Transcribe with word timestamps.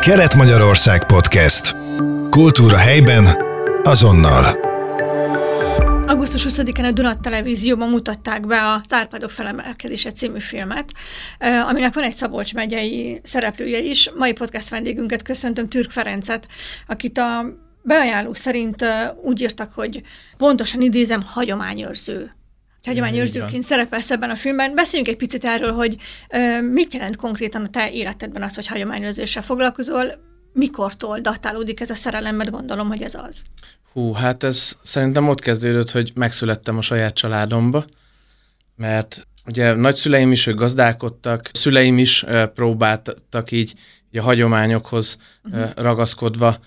Kelet-Magyarország 0.00 1.06
Podcast. 1.06 1.76
Kultúra 2.30 2.76
helyben, 2.76 3.24
azonnal. 3.82 4.44
Augusztus 6.06 6.46
20-án 6.48 6.88
a 6.88 6.90
Dunat 6.90 7.20
Televízióban 7.20 7.88
mutatták 7.88 8.46
be 8.46 8.62
a 8.62 8.82
Tárpadok 8.86 9.30
felemelkedése 9.30 10.12
című 10.12 10.38
filmet, 10.38 10.92
aminek 11.68 11.94
van 11.94 12.04
egy 12.04 12.14
Szabolcs 12.14 12.54
megyei 12.54 13.20
szereplője 13.22 13.78
is. 13.78 14.10
Mai 14.16 14.32
podcast 14.32 14.68
vendégünket 14.68 15.22
köszöntöm, 15.22 15.68
Türk 15.68 15.90
Ferencet, 15.90 16.46
akit 16.86 17.18
a 17.18 17.44
beajánló 17.82 18.34
szerint 18.34 18.84
úgy 19.22 19.40
írtak, 19.40 19.72
hogy 19.74 20.02
pontosan 20.36 20.80
idézem, 20.80 21.22
hagyományőrző 21.24 22.34
hagyományőrzőként 22.84 23.64
szerepelsz 23.64 24.10
ebben 24.10 24.30
a 24.30 24.34
filmben. 24.34 24.74
Beszéljünk 24.74 25.10
egy 25.10 25.16
picit 25.16 25.44
erről, 25.44 25.72
hogy 25.72 25.96
ö, 26.30 26.60
mit 26.60 26.94
jelent 26.94 27.16
konkrétan 27.16 27.64
a 27.64 27.68
te 27.68 27.90
életedben 27.90 28.42
az, 28.42 28.54
hogy 28.54 28.66
hagyományőrzéssel 28.66 29.42
foglalkozol, 29.42 30.14
mikortól 30.52 31.20
datálódik 31.20 31.80
ez 31.80 31.90
a 31.90 31.94
szerelem, 31.94 32.36
mert 32.36 32.50
gondolom, 32.50 32.88
hogy 32.88 33.02
ez 33.02 33.14
az. 33.14 33.42
Hú, 33.92 34.12
hát 34.12 34.42
ez 34.42 34.76
szerintem 34.82 35.28
ott 35.28 35.40
kezdődött, 35.40 35.90
hogy 35.90 36.12
megszülettem 36.14 36.76
a 36.76 36.82
saját 36.82 37.14
családomba, 37.14 37.84
mert 38.76 39.26
ugye 39.46 39.74
nagyszüleim 39.74 40.32
is, 40.32 40.46
ők 40.46 40.58
gazdálkodtak, 40.58 41.50
szüleim 41.52 41.98
is 41.98 42.22
uh, 42.22 42.46
próbáltak 42.46 43.50
így, 43.50 43.74
így 44.10 44.20
a 44.20 44.22
hagyományokhoz 44.22 45.18
uh, 45.44 45.70
ragaszkodva 45.74 46.58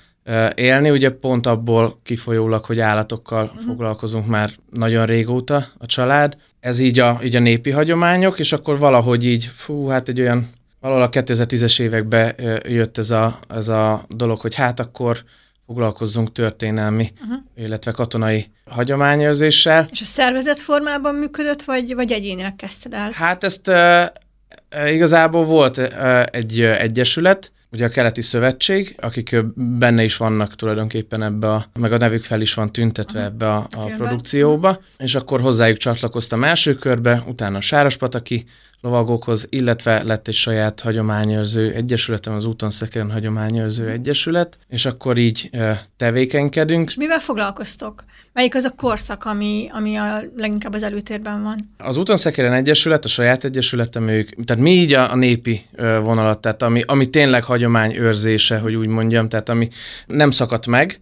élni. 0.55 0.90
Ugye 0.90 1.09
pont 1.09 1.48
abból 1.48 2.00
kifolyólag, 2.04 2.66
hogy 2.66 2.80
állatokkal 2.80 3.45
uh-huh. 3.45 3.62
foglalkozunk 3.62 4.27
már 4.27 4.49
nagyon 4.72 5.05
régóta 5.05 5.66
a 5.77 5.86
család. 5.86 6.38
Ez 6.59 6.80
így 6.80 6.99
a, 6.99 7.20
így 7.23 7.36
a 7.36 7.40
népi 7.40 7.72
hagyományok, 7.72 8.40
és 8.40 8.54
akkor 8.54 8.80
valahogy 8.80 9.26
így, 9.26 9.49
fú, 9.55 9.88
hát 9.88 10.09
egy 10.09 10.22
olyan, 10.22 10.49
valahol 10.80 11.04
a 11.04 11.09
2010-es 11.09 11.80
években 11.80 12.36
jött 12.68 12.98
ez 12.98 13.09
a, 13.09 13.40
ez 13.49 13.68
a 13.68 14.05
dolog, 14.09 14.40
hogy 14.40 14.55
hát 14.55 14.80
akkor 14.80 15.24
foglalkozzunk 15.65 16.32
történelmi, 16.32 17.13
uh-huh. 17.21 17.37
illetve 17.55 17.91
katonai 17.91 18.52
hagyományőrzéssel. 18.65 19.87
És 19.91 20.02
a 20.02 20.05
szervezet 20.05 20.60
formában 20.60 21.15
működött, 21.15 21.63
vagy, 21.63 21.96
vagy 21.96 22.12
egyénileg 22.12 22.55
kezdted 22.55 22.93
el? 22.93 23.12
Hát 23.13 23.43
ezt 23.43 23.68
uh, 23.68 24.93
igazából 24.93 25.46
volt 25.46 25.77
uh, 25.77 26.24
egy 26.32 26.60
uh, 26.60 26.82
egyesület, 26.82 27.52
ugye 27.74 27.85
a 27.85 27.90
Keleti 27.90 28.21
Szövetség, 28.21 28.96
akik 28.99 29.35
benne 29.55 30.04
is 30.04 30.18
vannak 30.18 30.55
tulajdonképpen 30.55 31.24
ebbe 31.24 31.52
a, 31.52 31.66
meg 31.80 31.91
a 31.91 31.98
nevük 31.98 32.24
fel 32.24 32.41
is 32.41 32.54
van 32.54 32.71
tüntetve 32.71 33.20
uh-huh. 33.20 33.34
ebbe 33.34 33.52
a, 33.52 33.68
a, 33.71 33.80
a 33.80 33.85
produkcióba, 33.98 34.82
és 34.98 35.15
akkor 35.15 35.41
hozzájuk 35.41 35.77
csatlakoztam 35.77 36.43
első 36.43 36.76
körbe, 36.76 37.24
utána 37.27 37.57
a 37.57 37.62
Sáraspataki 37.62 38.46
lovagokhoz, 38.84 39.48
illetve 39.49 40.03
lett 40.03 40.27
egy 40.27 40.34
saját 40.34 40.79
hagyományőrző 40.79 41.73
egyesületem, 41.73 42.34
az 42.34 42.45
Úton 42.45 42.71
Szekeren 42.71 43.12
Hagyományőrző 43.12 43.90
Egyesület, 43.90 44.57
és 44.67 44.85
akkor 44.85 45.17
így 45.17 45.49
tevékenykedünk. 45.98 46.87
És 46.87 46.95
mivel 46.95 47.20
foglalkoztok? 47.20 48.03
Melyik 48.34 48.55
az 48.55 48.63
a 48.63 48.70
korszak, 48.70 49.25
ami, 49.25 49.70
ami 49.71 49.95
a 49.95 50.21
leginkább 50.35 50.73
az 50.73 50.84
előtérben 50.84 51.43
van? 51.43 51.55
Az 51.77 51.98
Úton 51.98 52.17
Szekeren 52.17 52.53
Egyesület, 52.53 53.05
a 53.05 53.07
saját 53.07 53.43
egyesületem, 53.43 54.07
ők, 54.07 54.43
tehát 54.45 54.63
mi 54.63 54.71
így 54.71 54.93
a, 54.93 55.12
a 55.12 55.15
népi 55.15 55.65
vonalat, 56.03 56.40
tehát 56.40 56.62
ami, 56.62 56.81
ami 56.85 57.09
tényleg 57.09 57.43
hagyományőrzése, 57.43 58.57
hogy 58.57 58.75
úgy 58.75 58.87
mondjam, 58.87 59.29
tehát 59.29 59.49
ami 59.49 59.70
nem 60.05 60.31
szakadt 60.31 60.68
meg, 60.68 61.01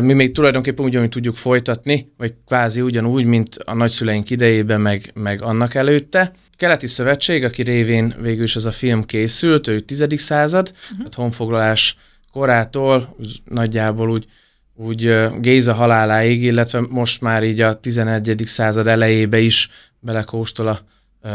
mi 0.00 0.12
még 0.12 0.32
tulajdonképpen 0.32 0.84
ugyanúgy 0.84 1.08
tudjuk 1.08 1.36
folytatni, 1.36 2.12
vagy 2.16 2.34
kvázi 2.46 2.80
ugyanúgy, 2.80 3.24
mint 3.24 3.56
a 3.64 3.74
nagyszüleink 3.74 4.30
idejében, 4.30 4.80
meg, 4.80 5.10
meg 5.14 5.42
annak 5.42 5.74
előtte. 5.74 6.32
Keleti 6.56 6.86
Szövetség, 6.86 7.44
aki 7.44 7.62
révén 7.62 8.14
végül 8.20 8.44
is 8.44 8.56
ez 8.56 8.64
a 8.64 8.72
film 8.72 9.04
készült, 9.04 9.66
ő 9.68 9.80
10. 9.80 10.06
század, 10.16 10.72
uh-huh. 10.72 10.96
tehát 10.96 11.14
honfoglalás 11.14 11.96
korától 12.32 13.16
úgy, 13.18 13.42
nagyjából 13.44 14.10
úgy, 14.10 14.26
úgy 14.74 15.28
Géza 15.40 15.72
haláláig, 15.72 16.42
illetve 16.42 16.80
most 16.88 17.20
már 17.20 17.44
így 17.44 17.60
a 17.60 17.80
11. 17.80 18.42
század 18.44 18.86
elejébe 18.86 19.38
is 19.38 19.70
belekóstol 20.00 20.68
a 20.68 20.80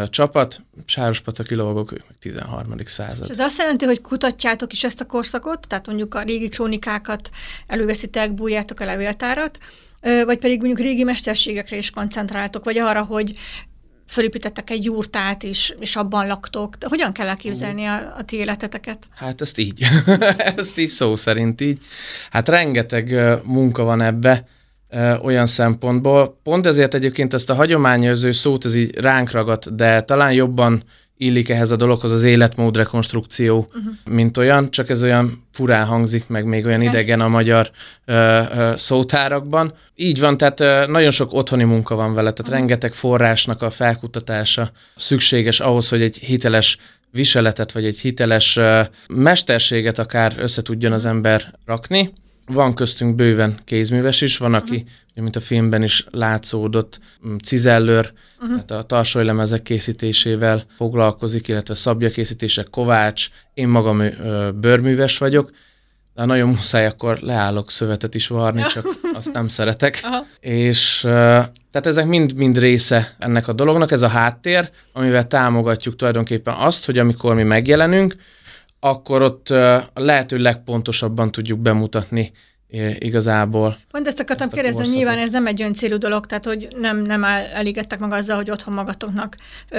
csapat, 0.09 0.61
Sárospataki 0.85 1.55
lovagok, 1.55 1.91
ők 1.91 2.07
meg 2.07 2.17
13. 2.19 2.75
század. 2.85 3.25
És 3.25 3.29
ez 3.29 3.39
azt 3.39 3.57
jelenti, 3.57 3.85
hogy 3.85 4.01
kutatjátok 4.01 4.73
is 4.73 4.83
ezt 4.83 5.01
a 5.01 5.05
korszakot, 5.05 5.67
tehát 5.67 5.85
mondjuk 5.87 6.15
a 6.15 6.21
régi 6.21 6.49
krónikákat 6.49 7.29
előveszitek, 7.67 8.33
bújjátok 8.33 8.79
a 8.79 8.85
levéltárat, 8.85 9.57
vagy 10.01 10.37
pedig 10.37 10.57
mondjuk 10.57 10.79
régi 10.79 11.03
mesterségekre 11.03 11.77
is 11.77 11.89
koncentráltok, 11.89 12.63
vagy 12.63 12.77
arra, 12.77 13.03
hogy 13.03 13.31
fölépítettek 14.07 14.69
egy 14.69 14.83
jurtát, 14.83 15.43
és, 15.43 15.75
és 15.79 15.95
abban 15.95 16.27
laktok. 16.27 16.75
De 16.75 16.87
hogyan 16.89 17.11
kell 17.11 17.27
elképzelni 17.27 17.85
a, 17.85 18.15
a 18.17 18.23
ti 18.23 18.35
életeteket? 18.35 19.07
Hát 19.15 19.41
ezt 19.41 19.57
így. 19.57 19.87
ezt 20.57 20.77
így 20.77 20.87
szó 20.87 21.15
szerint 21.15 21.61
így. 21.61 21.81
Hát 22.29 22.47
rengeteg 22.47 23.15
munka 23.43 23.83
van 23.83 24.01
ebbe 24.01 24.47
olyan 25.21 25.45
szempontból. 25.45 26.39
Pont 26.43 26.65
ezért 26.65 26.93
egyébként 26.93 27.33
ezt 27.33 27.49
a 27.49 27.55
hagyományőrző 27.55 28.31
szót 28.31 28.65
ez 28.65 28.75
így 28.75 28.95
ránk 28.99 29.31
ragadt, 29.31 29.75
de 29.75 30.01
talán 30.01 30.33
jobban 30.33 30.83
illik 31.17 31.49
ehhez 31.49 31.71
a 31.71 31.75
dologhoz 31.75 32.11
az 32.11 32.23
életmódrekonstrukció, 32.23 33.57
uh-huh. 33.57 34.15
mint 34.15 34.37
olyan, 34.37 34.71
csak 34.71 34.89
ez 34.89 35.03
olyan 35.03 35.47
furán 35.51 35.85
hangzik, 35.85 36.27
meg 36.27 36.45
még 36.45 36.65
olyan 36.65 36.81
idegen 36.81 37.21
a 37.21 37.27
magyar 37.27 37.71
ö, 38.05 38.13
ö, 38.13 38.73
szótárakban. 38.75 39.73
Így 39.95 40.19
van, 40.19 40.37
tehát 40.37 40.59
ö, 40.59 40.85
nagyon 40.87 41.11
sok 41.11 41.33
otthoni 41.33 41.63
munka 41.63 41.95
van 41.95 42.13
vele, 42.13 42.31
tehát 42.31 42.39
uh-huh. 42.39 42.57
rengeteg 42.57 42.93
forrásnak 42.93 43.61
a 43.61 43.69
felkutatása 43.69 44.71
szükséges 44.95 45.59
ahhoz, 45.59 45.89
hogy 45.89 46.01
egy 46.01 46.17
hiteles 46.17 46.77
viseletet, 47.11 47.71
vagy 47.71 47.85
egy 47.85 47.99
hiteles 47.99 48.57
ö, 48.57 48.81
mesterséget 49.07 49.99
akár 49.99 50.35
össze 50.37 50.61
tudjon 50.61 50.91
az 50.91 51.05
ember 51.05 51.53
rakni. 51.65 52.13
Van 52.47 52.73
köztünk 52.73 53.15
bőven 53.15 53.59
kézműves 53.65 54.21
is, 54.21 54.37
van, 54.37 54.53
aki, 54.53 54.75
uh-huh. 54.75 55.23
mint 55.23 55.35
a 55.35 55.39
filmben 55.39 55.83
is 55.83 56.05
látszódott, 56.11 56.99
mm, 57.27 57.35
cizellőr, 57.43 58.13
uh-huh. 58.39 58.65
tehát 58.65 58.83
a 58.83 58.87
tarsajlemezek 58.87 59.61
készítésével 59.61 60.63
foglalkozik, 60.75 61.47
illetve 61.47 61.73
szabja 61.73 62.09
készítése, 62.09 62.63
kovács, 62.63 63.29
én 63.53 63.67
magam 63.67 63.99
ö, 63.99 64.49
bőrműves 64.55 65.17
vagyok, 65.17 65.51
de 66.17 66.25
nagyon 66.25 66.49
muszáj, 66.49 66.85
akkor 66.85 67.17
leállok 67.21 67.71
szövetet 67.71 68.15
is 68.15 68.27
varni, 68.27 68.61
csak 68.61 68.87
azt 69.17 69.33
nem 69.33 69.47
szeretek. 69.47 69.99
Aha. 70.03 70.25
És 70.39 70.99
tehát 71.01 71.85
ezek 71.85 72.05
mind-mind 72.05 72.57
része 72.57 73.15
ennek 73.19 73.47
a 73.47 73.53
dolognak, 73.53 73.91
ez 73.91 74.01
a 74.01 74.07
háttér, 74.07 74.69
amivel 74.93 75.27
támogatjuk 75.27 75.95
tulajdonképpen 75.95 76.53
azt, 76.53 76.85
hogy 76.85 76.97
amikor 76.97 77.35
mi 77.35 77.43
megjelenünk, 77.43 78.15
akkor 78.79 79.21
ott 79.21 79.49
a 79.49 79.89
lehető 79.93 80.38
legpontosabban 80.38 81.31
tudjuk 81.31 81.59
bemutatni 81.59 82.31
igazából. 82.99 83.77
Pont 83.91 84.07
ezt 84.07 84.19
akartam 84.19 84.47
ezt 84.47 84.55
kérdezni, 84.55 84.85
hogy 84.85 84.95
nyilván 84.95 85.17
ez 85.17 85.31
nem 85.31 85.47
egy 85.47 85.61
öncélú 85.61 85.97
dolog, 85.97 86.25
tehát 86.25 86.45
hogy 86.45 86.67
nem, 86.75 87.01
nem 87.01 87.23
elégettek 87.53 87.99
meg 87.99 88.11
azzal, 88.11 88.35
hogy 88.35 88.51
otthon 88.51 88.73
magatoknak 88.73 89.35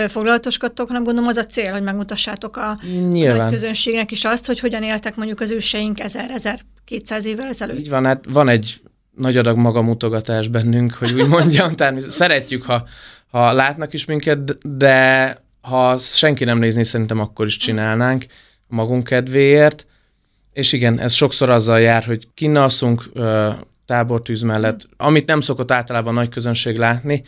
foglalatoskodtok, 0.08 0.88
hanem 0.88 1.04
gondolom 1.04 1.28
az 1.28 1.36
a 1.36 1.44
cél, 1.44 1.72
hogy 1.72 1.82
megmutassátok 1.82 2.56
a, 2.56 2.78
nyilván. 3.08 3.40
a 3.40 3.42
nagy 3.42 3.52
közönségnek 3.52 4.10
is 4.10 4.24
azt, 4.24 4.46
hogy 4.46 4.58
hogyan 4.60 4.82
éltek 4.82 5.16
mondjuk 5.16 5.40
az 5.40 5.50
őseink 5.50 5.98
1000-1200 6.02 7.24
évvel 7.24 7.46
ezelőtt. 7.48 7.78
Így 7.78 7.88
van, 7.88 8.04
hát 8.04 8.24
van 8.28 8.48
egy 8.48 8.80
nagy 9.16 9.36
adag 9.36 9.56
magamutogatás 9.56 10.48
bennünk, 10.48 10.92
hogy 10.92 11.12
úgy 11.12 11.28
mondjam, 11.28 11.74
tehát 11.76 12.10
szeretjük, 12.10 12.62
ha, 12.62 12.86
ha 13.30 13.52
látnak 13.52 13.92
is 13.92 14.04
minket, 14.04 14.68
de 14.76 15.36
ha 15.60 15.98
senki 15.98 16.44
nem 16.44 16.58
nézni, 16.58 16.84
szerintem 16.84 17.20
akkor 17.20 17.46
is 17.46 17.56
csinálnánk 17.56 18.26
magunk 18.68 19.04
kedvéért, 19.04 19.86
és 20.52 20.72
igen, 20.72 21.00
ez 21.00 21.12
sokszor 21.12 21.50
azzal 21.50 21.80
jár, 21.80 22.04
hogy 22.04 22.28
kinnalszunk 22.34 23.10
tábortűz 23.86 24.42
mellett, 24.42 24.88
amit 24.96 25.26
nem 25.26 25.40
szokott 25.40 25.70
általában 25.70 26.14
nagy 26.14 26.28
közönség 26.28 26.76
látni, 26.76 27.22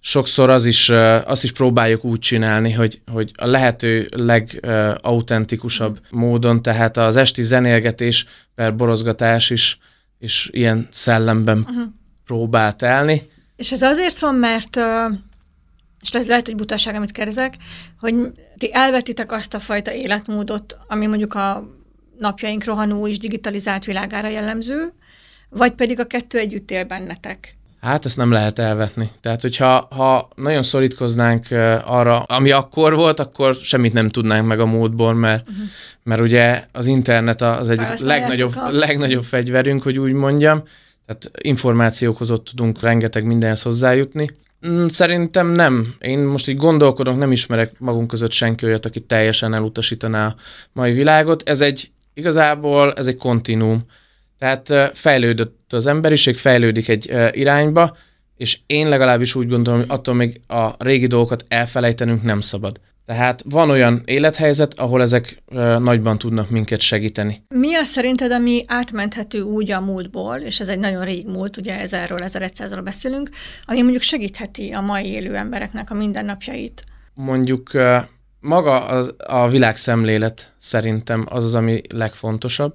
sokszor 0.00 0.50
az 0.50 0.64
is, 0.64 0.88
azt 1.24 1.42
is 1.42 1.52
próbáljuk 1.52 2.04
úgy 2.04 2.18
csinálni, 2.18 2.72
hogy, 2.72 3.00
hogy 3.12 3.30
a 3.34 3.46
lehető 3.46 4.08
legautentikusabb 4.16 6.00
módon, 6.10 6.62
tehát 6.62 6.96
az 6.96 7.16
esti 7.16 7.42
zenélgetés 7.42 8.26
per 8.54 8.76
borozgatás 8.76 9.50
is, 9.50 9.78
is 10.18 10.48
ilyen 10.52 10.88
szellemben 10.90 11.58
uh-huh. 11.58 11.82
próbál 12.24 12.76
telni. 12.76 13.30
És 13.56 13.72
ez 13.72 13.82
azért 13.82 14.18
van, 14.18 14.34
mert 14.34 14.76
és 16.08 16.14
ez 16.14 16.26
lehet, 16.26 16.46
hogy 16.46 16.56
butaság, 16.56 16.94
amit 16.94 17.12
kérdezek, 17.12 17.54
hogy 18.00 18.14
ti 18.56 18.74
elvetitek 18.74 19.32
azt 19.32 19.54
a 19.54 19.58
fajta 19.58 19.92
életmódot, 19.92 20.78
ami 20.88 21.06
mondjuk 21.06 21.34
a 21.34 21.68
napjaink 22.18 22.64
rohanó 22.64 23.06
és 23.06 23.18
digitalizált 23.18 23.84
világára 23.84 24.28
jellemző, 24.28 24.92
vagy 25.48 25.72
pedig 25.72 26.00
a 26.00 26.06
kettő 26.06 26.38
együtt 26.38 26.70
él 26.70 26.84
bennetek? 26.84 27.56
Hát 27.80 28.04
ezt 28.04 28.16
nem 28.16 28.30
lehet 28.30 28.58
elvetni. 28.58 29.10
Tehát, 29.20 29.40
hogyha 29.40 29.88
ha 29.90 30.28
nagyon 30.34 30.62
szorítkoznánk 30.62 31.46
arra, 31.84 32.20
ami 32.20 32.50
akkor 32.50 32.94
volt, 32.94 33.20
akkor 33.20 33.54
semmit 33.54 33.92
nem 33.92 34.08
tudnánk 34.08 34.46
meg 34.46 34.60
a 34.60 34.66
módból, 34.66 35.14
mert, 35.14 35.48
uh-huh. 35.48 35.64
mert 36.02 36.20
ugye 36.20 36.64
az 36.72 36.86
internet 36.86 37.42
az 37.42 37.68
egyik 37.68 37.98
legnagyobb, 37.98 38.56
a... 38.56 38.70
legnagyobb 38.70 39.24
fegyverünk, 39.24 39.82
hogy 39.82 39.98
úgy 39.98 40.12
mondjam. 40.12 40.62
Tehát 41.06 41.30
információkhoz 41.42 42.30
ott 42.30 42.44
tudunk 42.44 42.80
rengeteg 42.80 43.24
mindenhez 43.24 43.62
hozzájutni. 43.62 44.30
Mm, 44.66 44.86
szerintem 44.86 45.48
nem. 45.48 45.94
Én 46.00 46.18
most 46.18 46.48
így 46.48 46.56
gondolkodom, 46.56 47.18
nem 47.18 47.32
ismerek 47.32 47.78
magunk 47.78 48.06
között 48.06 48.32
senki 48.32 48.64
olyat, 48.64 48.86
aki 48.86 49.00
teljesen 49.00 49.54
elutasítaná 49.54 50.26
a 50.26 50.34
mai 50.72 50.92
világot. 50.92 51.48
Ez 51.48 51.60
egy 51.60 51.90
igazából 52.14 52.92
ez 52.92 53.06
egy 53.06 53.16
kontinúm. 53.16 53.80
Tehát 54.38 54.96
fejlődött 54.96 55.72
az 55.72 55.86
emberiség, 55.86 56.36
fejlődik 56.36 56.88
egy 56.88 57.12
irányba, 57.32 57.96
és 58.36 58.58
én 58.66 58.88
legalábbis 58.88 59.34
úgy 59.34 59.48
gondolom, 59.48 59.80
hogy 59.80 59.88
attól 59.90 60.14
még 60.14 60.40
a 60.46 60.84
régi 60.84 61.06
dolgokat 61.06 61.44
elfelejtenünk 61.48 62.22
nem 62.22 62.40
szabad. 62.40 62.80
Tehát 63.08 63.42
van 63.44 63.70
olyan 63.70 64.02
élethelyzet, 64.04 64.74
ahol 64.74 65.02
ezek 65.02 65.42
nagyban 65.78 66.18
tudnak 66.18 66.50
minket 66.50 66.80
segíteni. 66.80 67.42
Mi 67.48 67.74
az 67.74 67.88
szerinted, 67.88 68.32
ami 68.32 68.64
átmenthető 68.66 69.40
úgy 69.40 69.70
a 69.70 69.80
múltból, 69.80 70.36
és 70.36 70.60
ez 70.60 70.68
egy 70.68 70.78
nagyon 70.78 71.04
rég 71.04 71.26
múlt, 71.26 71.56
ugye 71.56 71.78
ezerről, 71.78 72.18
1100-ról 72.22 72.80
beszélünk, 72.84 73.30
ami 73.64 73.80
mondjuk 73.82 74.02
segítheti 74.02 74.70
a 74.70 74.80
mai 74.80 75.06
élő 75.06 75.36
embereknek 75.36 75.90
a 75.90 75.94
mindennapjait? 75.94 76.84
Mondjuk 77.14 77.70
maga 78.40 78.84
az, 78.86 79.14
a 79.26 79.48
világszemlélet 79.48 80.54
szerintem 80.58 81.26
az 81.28 81.44
az, 81.44 81.54
ami 81.54 81.80
legfontosabb, 81.88 82.74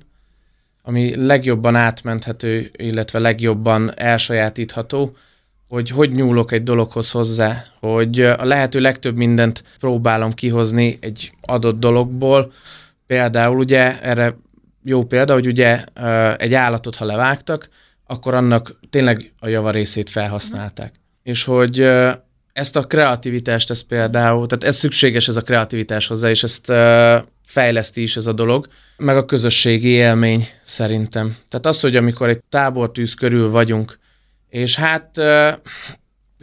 ami 0.82 1.16
legjobban 1.16 1.76
átmenthető, 1.76 2.72
illetve 2.76 3.20
legjobban 3.20 3.92
elsajátítható, 3.96 5.16
hogy 5.74 5.90
hogy 5.90 6.12
nyúlok 6.12 6.52
egy 6.52 6.64
dologhoz 6.64 7.12
hozzá, 7.12 7.66
hogy 7.80 8.22
a 8.22 8.46
lehető 8.46 8.80
legtöbb 8.80 9.16
mindent 9.16 9.64
próbálom 9.80 10.34
kihozni 10.34 10.98
egy 11.02 11.32
adott 11.42 11.80
dologból. 11.80 12.52
Például 13.08 13.58
ugye 13.58 14.02
erre 14.02 14.38
jó 14.84 15.04
példa, 15.04 15.34
hogy 15.34 15.48
ugye 15.48 15.84
egy 16.38 16.54
állatot, 16.54 16.96
ha 16.96 17.06
levágtak, 17.06 17.70
akkor 18.06 18.34
annak 18.34 18.80
tényleg 18.90 19.34
a 19.40 19.48
java 19.48 19.72
részét 19.72 20.10
felhasználták. 20.10 20.92
Mm. 20.92 21.02
És 21.24 21.44
hogy 21.44 21.80
ezt 22.54 22.76
a 22.76 22.84
kreativitást, 22.84 23.70
ez 23.70 23.82
például, 23.82 24.48
tehát 24.48 24.64
ez 24.64 24.76
szükséges 24.76 25.28
ez 25.28 25.36
a 25.36 25.42
kreativitás 25.42 26.08
hozzá, 26.08 26.30
és 26.30 26.44
ezt 26.44 26.72
fejleszti 27.46 28.02
is 28.02 28.16
ez 28.16 28.26
a 28.26 28.34
dolog, 28.34 28.68
meg 28.98 29.18
a 29.18 29.26
közösségi 29.26 29.90
élmény 29.90 30.48
szerintem. 30.64 31.36
Tehát 31.50 31.66
az, 31.66 31.80
hogy 31.80 31.96
amikor 31.96 32.30
egy 32.30 32.44
tábortűz 32.50 33.14
körül 33.14 33.50
vagyunk, 33.50 34.02
és 34.54 34.76
hát 34.76 35.22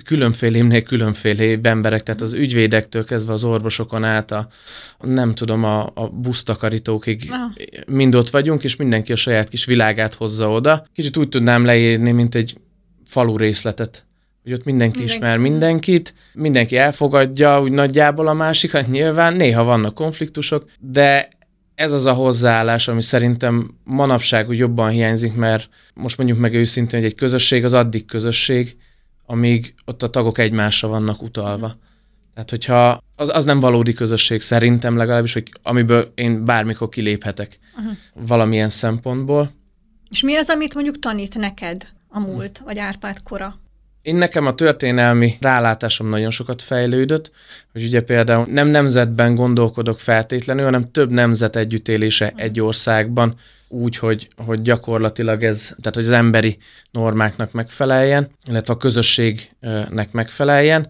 különfélémnél 0.04 0.82
különféle 0.82 1.58
emberek, 1.62 2.02
tehát 2.02 2.20
az 2.20 2.32
ügyvédektől 2.32 3.04
kezdve 3.04 3.32
az 3.32 3.44
orvosokon 3.44 4.04
át, 4.04 4.30
a, 4.30 4.48
nem 5.00 5.34
tudom, 5.34 5.64
a, 5.64 5.90
a 5.94 6.08
busztakarítókig 6.08 7.28
ah. 7.30 7.84
mind 7.86 8.14
ott 8.14 8.30
vagyunk, 8.30 8.64
és 8.64 8.76
mindenki 8.76 9.12
a 9.12 9.16
saját 9.16 9.48
kis 9.48 9.64
világát 9.64 10.14
hozza 10.14 10.50
oda. 10.50 10.86
Kicsit 10.94 11.16
úgy 11.16 11.28
tudnám 11.28 11.64
leírni, 11.64 12.10
mint 12.10 12.34
egy 12.34 12.56
falu 13.04 13.36
részletet 13.36 14.04
hogy 14.42 14.52
ott 14.52 14.64
mindenki, 14.64 14.98
mindenki 14.98 15.16
ismer 15.16 15.38
mindenkit, 15.38 16.14
mindenki 16.32 16.76
elfogadja 16.76 17.62
úgy 17.62 17.72
nagyjából 17.72 18.28
a 18.28 18.32
másikat, 18.32 18.90
nyilván 18.90 19.34
néha 19.34 19.64
vannak 19.64 19.94
konfliktusok, 19.94 20.70
de 20.78 21.28
ez 21.80 21.92
az 21.92 22.06
a 22.06 22.12
hozzáállás, 22.12 22.88
ami 22.88 23.02
szerintem 23.02 23.74
manapság 23.84 24.48
úgy 24.48 24.58
jobban 24.58 24.90
hiányzik, 24.90 25.34
mert 25.34 25.68
most 25.94 26.16
mondjuk 26.16 26.38
meg 26.38 26.54
őszintén, 26.54 27.00
hogy 27.00 27.08
egy 27.08 27.14
közösség 27.14 27.64
az 27.64 27.72
addig 27.72 28.04
közösség, 28.04 28.76
amíg 29.26 29.74
ott 29.84 30.02
a 30.02 30.10
tagok 30.10 30.38
egymásra 30.38 30.88
vannak 30.88 31.22
utalva. 31.22 31.76
Tehát, 32.34 32.50
hogyha 32.50 33.02
az, 33.16 33.28
az 33.28 33.44
nem 33.44 33.60
valódi 33.60 33.92
közösség 33.92 34.40
szerintem 34.40 34.96
legalábbis, 34.96 35.32
hogy 35.32 35.52
amiből 35.62 36.12
én 36.14 36.44
bármikor 36.44 36.88
kiléphetek 36.88 37.58
uh-huh. 37.76 37.92
valamilyen 38.26 38.70
szempontból. 38.70 39.52
És 40.10 40.22
mi 40.22 40.36
az, 40.36 40.48
amit 40.48 40.74
mondjuk 40.74 40.98
tanít 40.98 41.34
neked 41.34 41.88
a 42.08 42.20
múlt, 42.20 42.58
vagy 42.64 42.78
Árpád 42.78 43.22
kora? 43.22 43.60
Én 44.02 44.16
nekem 44.16 44.46
a 44.46 44.54
történelmi 44.54 45.36
rálátásom 45.40 46.08
nagyon 46.08 46.30
sokat 46.30 46.62
fejlődött, 46.62 47.30
hogy 47.72 47.84
ugye 47.84 48.00
például 48.00 48.46
nem 48.50 48.68
nemzetben 48.68 49.34
gondolkodok 49.34 50.00
feltétlenül, 50.00 50.64
hanem 50.64 50.90
több 50.90 51.10
nemzet 51.10 51.56
együttélése 51.56 52.32
egy 52.36 52.60
országban, 52.60 53.34
úgy, 53.68 53.96
hogy, 53.96 54.28
hogy 54.36 54.62
gyakorlatilag 54.62 55.44
ez, 55.44 55.66
tehát 55.66 55.94
hogy 55.94 56.04
az 56.04 56.10
emberi 56.10 56.58
normáknak 56.90 57.52
megfeleljen, 57.52 58.30
illetve 58.46 58.72
a 58.72 58.76
közösségnek 58.76 60.12
megfeleljen. 60.12 60.88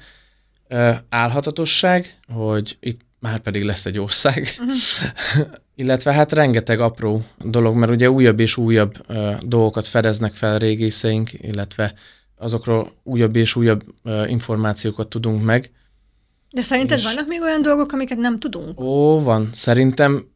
Álhatatosság, 1.09 2.19
hogy 2.29 2.77
itt 2.81 3.01
már 3.19 3.39
pedig 3.39 3.63
lesz 3.63 3.87
egy 3.87 3.99
ország, 3.99 4.49
uh-huh. 4.59 5.49
illetve 5.83 6.13
hát 6.13 6.33
rengeteg 6.33 6.81
apró 6.81 7.25
dolog, 7.39 7.77
mert 7.77 7.93
ugye 7.93 8.11
újabb 8.11 8.41
és 8.41 8.57
újabb 8.57 9.07
dolgokat 9.41 9.89
fedeznek 9.89 10.35
fel 10.35 10.59
régészeink, 10.59 11.33
illetve 11.33 11.95
azokról 12.41 12.93
újabb 13.03 13.37
és 13.37 13.57
újabb 13.57 13.83
információkat 14.27 15.09
tudunk 15.09 15.45
meg. 15.45 15.71
De 16.51 16.63
szerinted 16.63 16.99
és... 16.99 17.05
vannak 17.05 17.29
még 17.29 17.41
olyan 17.41 17.63
dolgok, 17.63 17.93
amiket 17.93 18.19
nem 18.19 18.39
tudunk? 18.39 18.81
Ó, 18.81 19.23
van. 19.23 19.49
Szerintem 19.53 20.29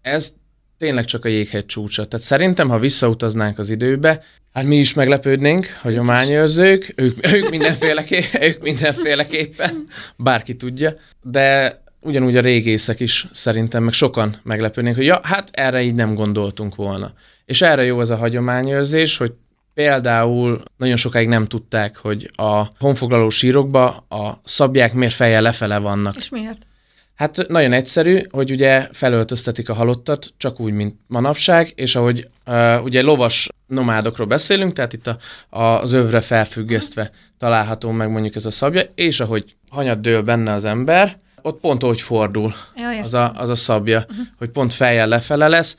ez 0.00 0.34
tényleg 0.78 1.04
csak 1.04 1.24
a 1.24 1.28
jéghegy 1.28 1.66
csúcsa. 1.66 2.04
Tehát 2.04 2.26
szerintem, 2.26 2.68
ha 2.68 2.78
visszautaznánk 2.78 3.58
az 3.58 3.70
időbe, 3.70 4.22
hát 4.52 4.64
mi 4.64 4.76
is 4.76 4.94
meglepődnénk, 4.94 5.66
hagyományőrzők, 5.80 6.92
ők, 6.96 7.26
ők, 7.34 7.50
mindenféleké, 7.50 8.24
ők 8.40 8.62
mindenféleképpen, 8.62 9.86
bárki 10.16 10.56
tudja, 10.56 10.94
de 11.22 11.80
ugyanúgy 12.00 12.36
a 12.36 12.40
régészek 12.40 13.00
is 13.00 13.28
szerintem, 13.32 13.82
meg 13.82 13.92
sokan 13.92 14.40
meglepődnénk, 14.42 14.96
hogy 14.96 15.04
ja, 15.04 15.20
hát 15.22 15.50
erre 15.52 15.82
így 15.82 15.94
nem 15.94 16.14
gondoltunk 16.14 16.74
volna. 16.74 17.12
És 17.44 17.62
erre 17.62 17.84
jó 17.84 18.00
ez 18.00 18.10
a 18.10 18.16
hagyományőrzés, 18.16 19.16
hogy 19.16 19.32
Például 19.74 20.62
nagyon 20.76 20.96
sokáig 20.96 21.28
nem 21.28 21.46
tudták, 21.46 21.96
hogy 21.96 22.30
a 22.36 22.62
honfoglaló 22.78 23.30
sírokba 23.30 23.86
a 24.08 24.40
szabják 24.44 24.92
miért 24.92 25.14
feje 25.14 25.40
lefele 25.40 25.78
vannak. 25.78 26.16
És 26.16 26.28
miért? 26.28 26.66
Hát 27.14 27.48
nagyon 27.48 27.72
egyszerű, 27.72 28.22
hogy 28.30 28.50
ugye 28.50 28.88
felöltöztetik 28.92 29.68
a 29.68 29.74
halottat, 29.74 30.32
csak 30.36 30.60
úgy, 30.60 30.72
mint 30.72 30.94
manapság, 31.06 31.72
és 31.74 31.96
ahogy 31.96 32.28
uh, 32.46 32.84
ugye 32.84 33.02
lovas 33.02 33.48
nomádokról 33.66 34.26
beszélünk, 34.26 34.72
tehát 34.72 34.92
itt 34.92 35.06
a, 35.06 35.18
a, 35.48 35.62
az 35.62 35.92
övre 35.92 36.20
felfüggesztve 36.20 37.10
található 37.38 37.90
meg 37.90 38.10
mondjuk 38.10 38.34
ez 38.34 38.46
a 38.46 38.50
szabja, 38.50 38.82
és 38.94 39.20
ahogy 39.20 39.56
hanyat 39.70 40.00
dől 40.00 40.22
benne 40.22 40.52
az 40.52 40.64
ember, 40.64 41.18
ott 41.42 41.60
pont 41.60 41.84
úgy 41.84 42.00
fordul 42.00 42.54
Jaj, 42.76 43.00
az, 43.00 43.14
a, 43.14 43.32
az 43.36 43.48
a 43.48 43.54
szabja, 43.54 43.98
uh-huh. 43.98 44.26
hogy 44.38 44.48
pont 44.48 44.72
fejjel 44.74 45.08
lefele 45.08 45.48
lesz, 45.48 45.76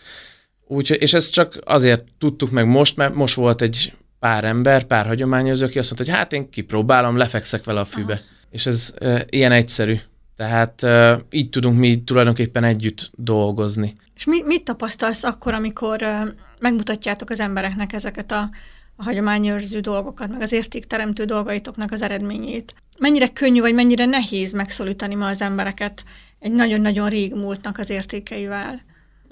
úgy, 0.67 0.95
és 0.99 1.13
ezt 1.13 1.33
csak 1.33 1.59
azért 1.63 2.03
tudtuk 2.17 2.51
meg 2.51 2.67
most, 2.67 2.95
mert 2.95 3.13
most 3.13 3.35
volt 3.35 3.61
egy 3.61 3.93
pár 4.19 4.43
ember, 4.43 4.83
pár 4.83 5.05
hagyományozó, 5.05 5.65
aki 5.65 5.79
azt 5.79 5.87
mondta, 5.93 6.11
hogy 6.11 6.19
hát 6.19 6.33
én 6.33 6.49
kipróbálom, 6.49 7.17
lefekszek 7.17 7.63
vele 7.63 7.79
a 7.79 7.85
fűbe. 7.85 8.13
Aha. 8.13 8.23
És 8.49 8.65
ez 8.65 8.93
e, 8.99 9.25
ilyen 9.29 9.51
egyszerű. 9.51 9.99
Tehát 10.35 10.83
e, 10.83 11.19
így 11.29 11.49
tudunk 11.49 11.77
mi 11.77 12.03
tulajdonképpen 12.03 12.63
együtt 12.63 13.11
dolgozni. 13.15 13.93
És 14.15 14.25
mi, 14.25 14.41
mit 14.45 14.63
tapasztalsz 14.63 15.23
akkor, 15.23 15.53
amikor 15.53 16.01
e, 16.01 16.33
megmutatjátok 16.59 17.29
az 17.29 17.39
embereknek 17.39 17.93
ezeket 17.93 18.31
a, 18.31 18.49
a 18.95 19.03
hagyományőrző 19.03 19.79
dolgokat, 19.79 20.29
meg 20.29 20.41
az 20.41 20.51
értékteremtő 20.51 21.25
dolgaitoknak 21.25 21.91
az 21.91 22.01
eredményét? 22.01 22.73
Mennyire 22.99 23.27
könnyű, 23.27 23.59
vagy 23.59 23.73
mennyire 23.73 24.05
nehéz 24.05 24.53
megszólítani 24.53 25.15
ma 25.15 25.27
az 25.27 25.41
embereket 25.41 26.03
egy 26.39 26.51
nagyon-nagyon 26.51 27.09
rég 27.09 27.33
múltnak 27.33 27.77
az 27.77 27.89
értékeivel? 27.89 28.81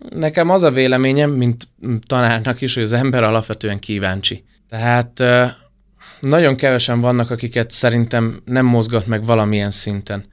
Nekem 0.10 0.50
az 0.50 0.64
a 0.64 0.72
véleményem, 0.72 1.32
mint 1.32 1.68
tanárnak 2.06 2.62
is, 2.62 2.74
hogy 2.74 2.84
az 2.84 2.94
ember 2.94 3.24
alapvetően 3.24 3.80
kíváncsi. 3.80 4.44
Tehát 4.70 5.24
nagyon 6.20 6.56
kevesen 6.56 7.02
vannak, 7.02 7.30
akiket 7.30 7.72
szerintem 7.72 8.42
nem 8.46 8.66
mozgat 8.66 9.08
meg 9.08 9.26
valamilyen 9.26 9.72
szinten 9.72 10.26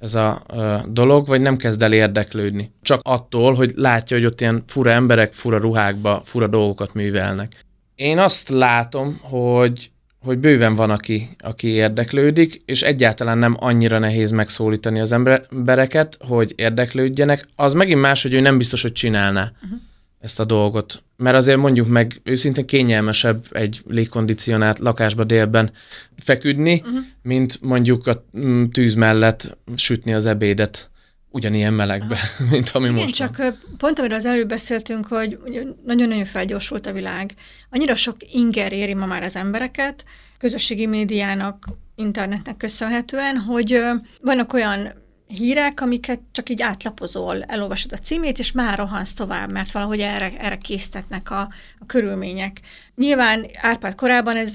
ez 0.00 0.14
a 0.14 0.42
dolog, 0.88 1.26
vagy 1.26 1.40
nem 1.40 1.56
kezd 1.56 1.82
el 1.82 1.92
érdeklődni. 1.92 2.72
Csak 2.82 3.00
attól, 3.02 3.54
hogy 3.54 3.72
látja, 3.76 4.16
hogy 4.16 4.26
ott 4.26 4.40
ilyen 4.40 4.64
fura 4.66 4.90
emberek 4.90 5.32
fura 5.32 5.58
ruhákba 5.58 6.22
fura 6.24 6.46
dolgokat 6.46 6.94
művelnek. 6.94 7.64
Én 7.94 8.18
azt 8.18 8.48
látom, 8.48 9.18
hogy 9.22 9.90
hogy 10.24 10.38
bőven 10.38 10.74
van, 10.74 10.90
aki, 10.90 11.28
aki 11.38 11.68
érdeklődik, 11.68 12.62
és 12.64 12.82
egyáltalán 12.82 13.38
nem 13.38 13.56
annyira 13.58 13.98
nehéz 13.98 14.30
megszólítani 14.30 15.00
az 15.00 15.12
embereket, 15.12 16.18
hogy 16.20 16.52
érdeklődjenek. 16.56 17.48
Az 17.56 17.72
megint 17.72 18.00
más, 18.00 18.22
hogy 18.22 18.34
ő 18.34 18.40
nem 18.40 18.58
biztos, 18.58 18.82
hogy 18.82 18.92
csinálná 18.92 19.52
uh-huh. 19.62 19.78
ezt 20.20 20.40
a 20.40 20.44
dolgot. 20.44 21.02
Mert 21.16 21.36
azért 21.36 21.58
mondjuk 21.58 21.88
meg 21.88 22.20
őszintén 22.22 22.66
kényelmesebb 22.66 23.44
egy 23.52 23.80
légkondicionált 23.86 24.78
lakásba 24.78 25.24
délben 25.24 25.70
feküdni, 26.16 26.82
uh-huh. 26.84 26.98
mint 27.22 27.58
mondjuk 27.62 28.06
a 28.06 28.24
mm, 28.38 28.64
tűz 28.64 28.94
mellett 28.94 29.58
sütni 29.76 30.12
az 30.12 30.26
ebédet 30.26 30.90
ugyanilyen 31.34 31.72
melegbe, 31.72 32.18
mint 32.50 32.70
ami 32.70 32.88
Igen, 32.88 33.02
most 33.02 33.14
csak 33.14 33.42
pont 33.76 33.98
amiről 33.98 34.16
az 34.16 34.24
előbb 34.24 34.48
beszéltünk, 34.48 35.06
hogy 35.06 35.38
nagyon-nagyon 35.84 36.24
felgyorsult 36.24 36.86
a 36.86 36.92
világ. 36.92 37.34
Annyira 37.70 37.94
sok 37.94 38.16
inger 38.32 38.72
éri 38.72 38.94
ma 38.94 39.06
már 39.06 39.22
az 39.22 39.36
embereket, 39.36 40.04
közösségi 40.38 40.86
médiának, 40.86 41.68
internetnek 41.94 42.56
köszönhetően, 42.56 43.36
hogy 43.36 43.80
vannak 44.20 44.52
olyan 44.52 44.92
hírek, 45.26 45.80
amiket 45.80 46.20
csak 46.32 46.48
így 46.48 46.62
átlapozol, 46.62 47.42
elolvasod 47.42 47.92
a 47.92 47.96
címét, 47.96 48.38
és 48.38 48.52
már 48.52 48.78
rohansz 48.78 49.12
tovább, 49.12 49.50
mert 49.50 49.72
valahogy 49.72 50.00
erre, 50.00 50.32
erre 50.38 50.56
késztetnek 50.56 51.30
a, 51.30 51.40
a 51.78 51.86
körülmények. 51.86 52.60
Nyilván 52.94 53.46
Árpád 53.60 53.94
korában 53.94 54.36
ez 54.36 54.54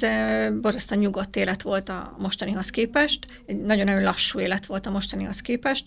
borzasztóan 0.61 1.01
nyugodt 1.01 1.35
élet 1.35 1.61
volt 1.61 1.89
a 1.89 2.15
mostanihoz 2.19 2.69
képest, 2.69 3.41
egy 3.45 3.57
nagyon-nagyon 3.57 4.03
lassú 4.03 4.39
élet 4.39 4.65
volt 4.65 4.85
a 4.85 4.91
mostanihoz 4.91 5.41
képest, 5.41 5.83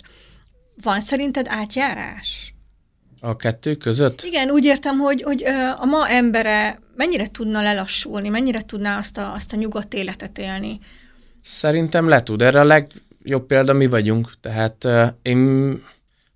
van 0.82 1.00
szerinted 1.00 1.46
átjárás? 1.48 2.54
a 3.24 3.36
kettő 3.36 3.74
között? 3.74 4.22
Igen, 4.22 4.50
úgy 4.50 4.64
értem, 4.64 4.98
hogy, 4.98 5.22
hogy 5.22 5.44
a 5.76 5.84
ma 5.84 6.08
embere 6.08 6.78
mennyire 6.96 7.26
tudna 7.30 7.62
lelassulni, 7.62 8.28
mennyire 8.28 8.62
tudná 8.62 8.98
azt 8.98 9.18
a, 9.18 9.32
azt 9.32 9.52
a 9.52 9.56
nyugodt 9.56 9.94
életet 9.94 10.38
élni. 10.38 10.80
Szerintem 11.40 12.08
le 12.08 12.22
tud. 12.22 12.42
Erre 12.42 12.60
a 12.60 12.64
legjobb 12.64 13.46
példa 13.46 13.72
mi 13.72 13.86
vagyunk. 13.86 14.32
Tehát 14.40 14.88
én 15.22 15.82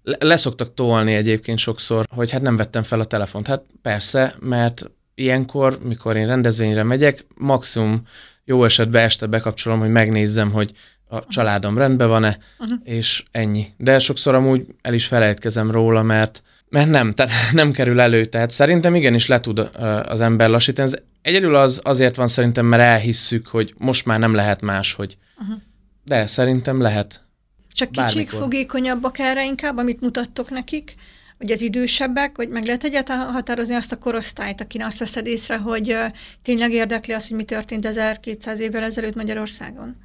leszoktak 0.02 0.74
tolni 0.74 1.14
egyébként 1.14 1.58
sokszor, 1.58 2.06
hogy 2.14 2.30
hát 2.30 2.42
nem 2.42 2.56
vettem 2.56 2.82
fel 2.82 3.00
a 3.00 3.04
telefont. 3.04 3.46
Hát 3.46 3.62
persze, 3.82 4.34
mert 4.40 4.90
ilyenkor, 5.14 5.78
mikor 5.82 6.16
én 6.16 6.26
rendezvényre 6.26 6.82
megyek, 6.82 7.24
maximum 7.34 8.02
jó 8.44 8.64
esetben 8.64 9.04
este 9.04 9.26
bekapcsolom, 9.26 9.78
hogy 9.78 9.90
megnézzem, 9.90 10.52
hogy 10.52 10.72
a 11.08 11.26
családom 11.28 11.78
rendben 11.78 12.08
van-e, 12.08 12.38
uh-huh. 12.58 12.78
és 12.84 13.24
ennyi. 13.30 13.66
De 13.76 13.98
sokszor 13.98 14.34
amúgy 14.34 14.66
el 14.82 14.94
is 14.94 15.06
felejtkezem 15.06 15.70
róla, 15.70 16.02
mert 16.02 16.42
mert 16.68 16.90
nem, 16.90 17.14
tehát 17.14 17.32
nem 17.52 17.72
kerül 17.72 18.00
elő. 18.00 18.24
Tehát 18.24 18.50
szerintem 18.50 18.94
igenis 18.94 19.26
le 19.26 19.40
tud 19.40 19.58
az 20.06 20.20
ember 20.20 20.48
lassítani. 20.48 20.88
Ez 20.88 20.98
egyedül 21.22 21.54
az 21.54 21.80
azért 21.82 22.16
van 22.16 22.28
szerintem, 22.28 22.66
mert 22.66 22.82
elhisszük, 22.82 23.46
hogy 23.46 23.74
most 23.78 24.06
már 24.06 24.18
nem 24.18 24.34
lehet 24.34 24.60
máshogy. 24.60 25.16
Uh-huh. 25.40 25.56
De 26.04 26.26
szerintem 26.26 26.80
lehet. 26.80 27.24
Csak 27.72 27.90
kicsik, 27.90 28.06
Bármikor. 28.06 28.38
fogékonyabbak 28.38 29.18
erre 29.18 29.44
inkább, 29.44 29.76
amit 29.76 30.00
mutattok 30.00 30.50
nekik? 30.50 30.94
Vagy 31.38 31.50
az 31.50 31.60
idősebbek, 31.60 32.36
vagy 32.36 32.48
meg 32.48 32.64
lehet 32.64 32.84
egyáltalán 32.84 33.32
határozni 33.32 33.74
azt 33.74 33.92
a 33.92 33.98
korosztályt, 33.98 34.60
akin 34.60 34.82
azt 34.82 34.98
veszed 34.98 35.26
észre, 35.26 35.56
hogy 35.56 35.96
tényleg 36.42 36.72
érdekli 36.72 37.12
azt, 37.12 37.28
hogy 37.28 37.36
mi 37.36 37.44
történt 37.44 37.86
1200 37.86 38.60
évvel 38.60 38.82
ezelőtt 38.82 39.14
Magyarországon? 39.14 39.96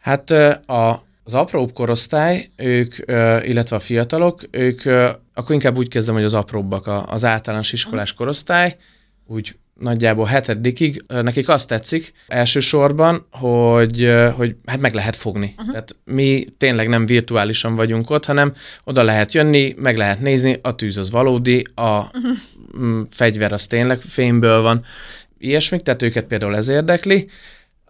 Hát 0.00 0.30
a, 0.30 1.06
az 1.24 1.34
apróbb 1.34 1.72
korosztály, 1.72 2.50
ők, 2.56 2.94
illetve 3.42 3.76
a 3.76 3.80
fiatalok, 3.80 4.42
ők, 4.50 4.82
akkor 5.34 5.54
inkább 5.54 5.78
úgy 5.78 5.88
kezdem, 5.88 6.14
hogy 6.14 6.24
az 6.24 6.34
apróbbak, 6.34 6.86
az 7.06 7.24
általános 7.24 7.72
iskolás 7.72 8.12
korosztály, 8.12 8.76
úgy 9.26 9.56
nagyjából 9.78 10.24
hetedikig, 10.24 11.04
nekik 11.06 11.48
azt 11.48 11.68
tetszik 11.68 12.12
elsősorban, 12.26 13.26
hogy, 13.30 14.12
hogy 14.36 14.56
hát 14.66 14.80
meg 14.80 14.94
lehet 14.94 15.16
fogni. 15.16 15.54
Uh-huh. 15.56 15.70
Tehát 15.70 15.96
mi 16.04 16.46
tényleg 16.58 16.88
nem 16.88 17.06
virtuálisan 17.06 17.76
vagyunk 17.76 18.10
ott, 18.10 18.24
hanem 18.24 18.54
oda 18.84 19.02
lehet 19.02 19.32
jönni, 19.32 19.74
meg 19.76 19.96
lehet 19.96 20.20
nézni, 20.20 20.58
a 20.62 20.74
tűz 20.74 20.96
az 20.96 21.10
valódi, 21.10 21.64
a 21.74 22.04
uh-huh. 22.04 23.06
fegyver 23.10 23.52
az 23.52 23.66
tényleg 23.66 24.00
fényből 24.00 24.60
van, 24.62 24.84
ilyesmik, 25.38 25.82
tehát 25.82 26.02
őket 26.02 26.24
például 26.24 26.56
ez 26.56 26.68
érdekli 26.68 27.28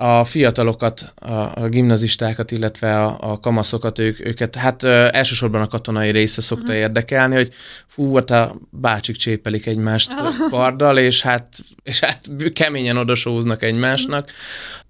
a 0.00 0.24
fiatalokat, 0.24 1.12
a, 1.14 1.32
a 1.32 1.68
gimnazistákat, 1.68 2.50
illetve 2.50 3.04
a, 3.04 3.16
a 3.20 3.40
kamaszokat, 3.40 3.98
ők, 3.98 4.26
őket, 4.26 4.54
hát 4.54 4.82
ö, 4.82 5.08
elsősorban 5.10 5.60
a 5.60 5.66
katonai 5.66 6.10
része 6.10 6.40
szokta 6.40 6.64
uh-huh. 6.64 6.78
érdekelni, 6.78 7.34
hogy 7.34 7.52
fú, 7.86 8.14
hát 8.14 8.30
a 8.30 8.56
bácsik 8.70 9.16
csépelik 9.16 9.66
egymást 9.66 10.12
uh-huh. 10.12 10.50
karddal, 10.50 10.98
és 10.98 11.22
hát, 11.22 11.48
és 11.82 12.00
hát 12.00 12.30
keményen 12.52 12.96
odasóznak 12.96 13.62
egymásnak. 13.62 14.30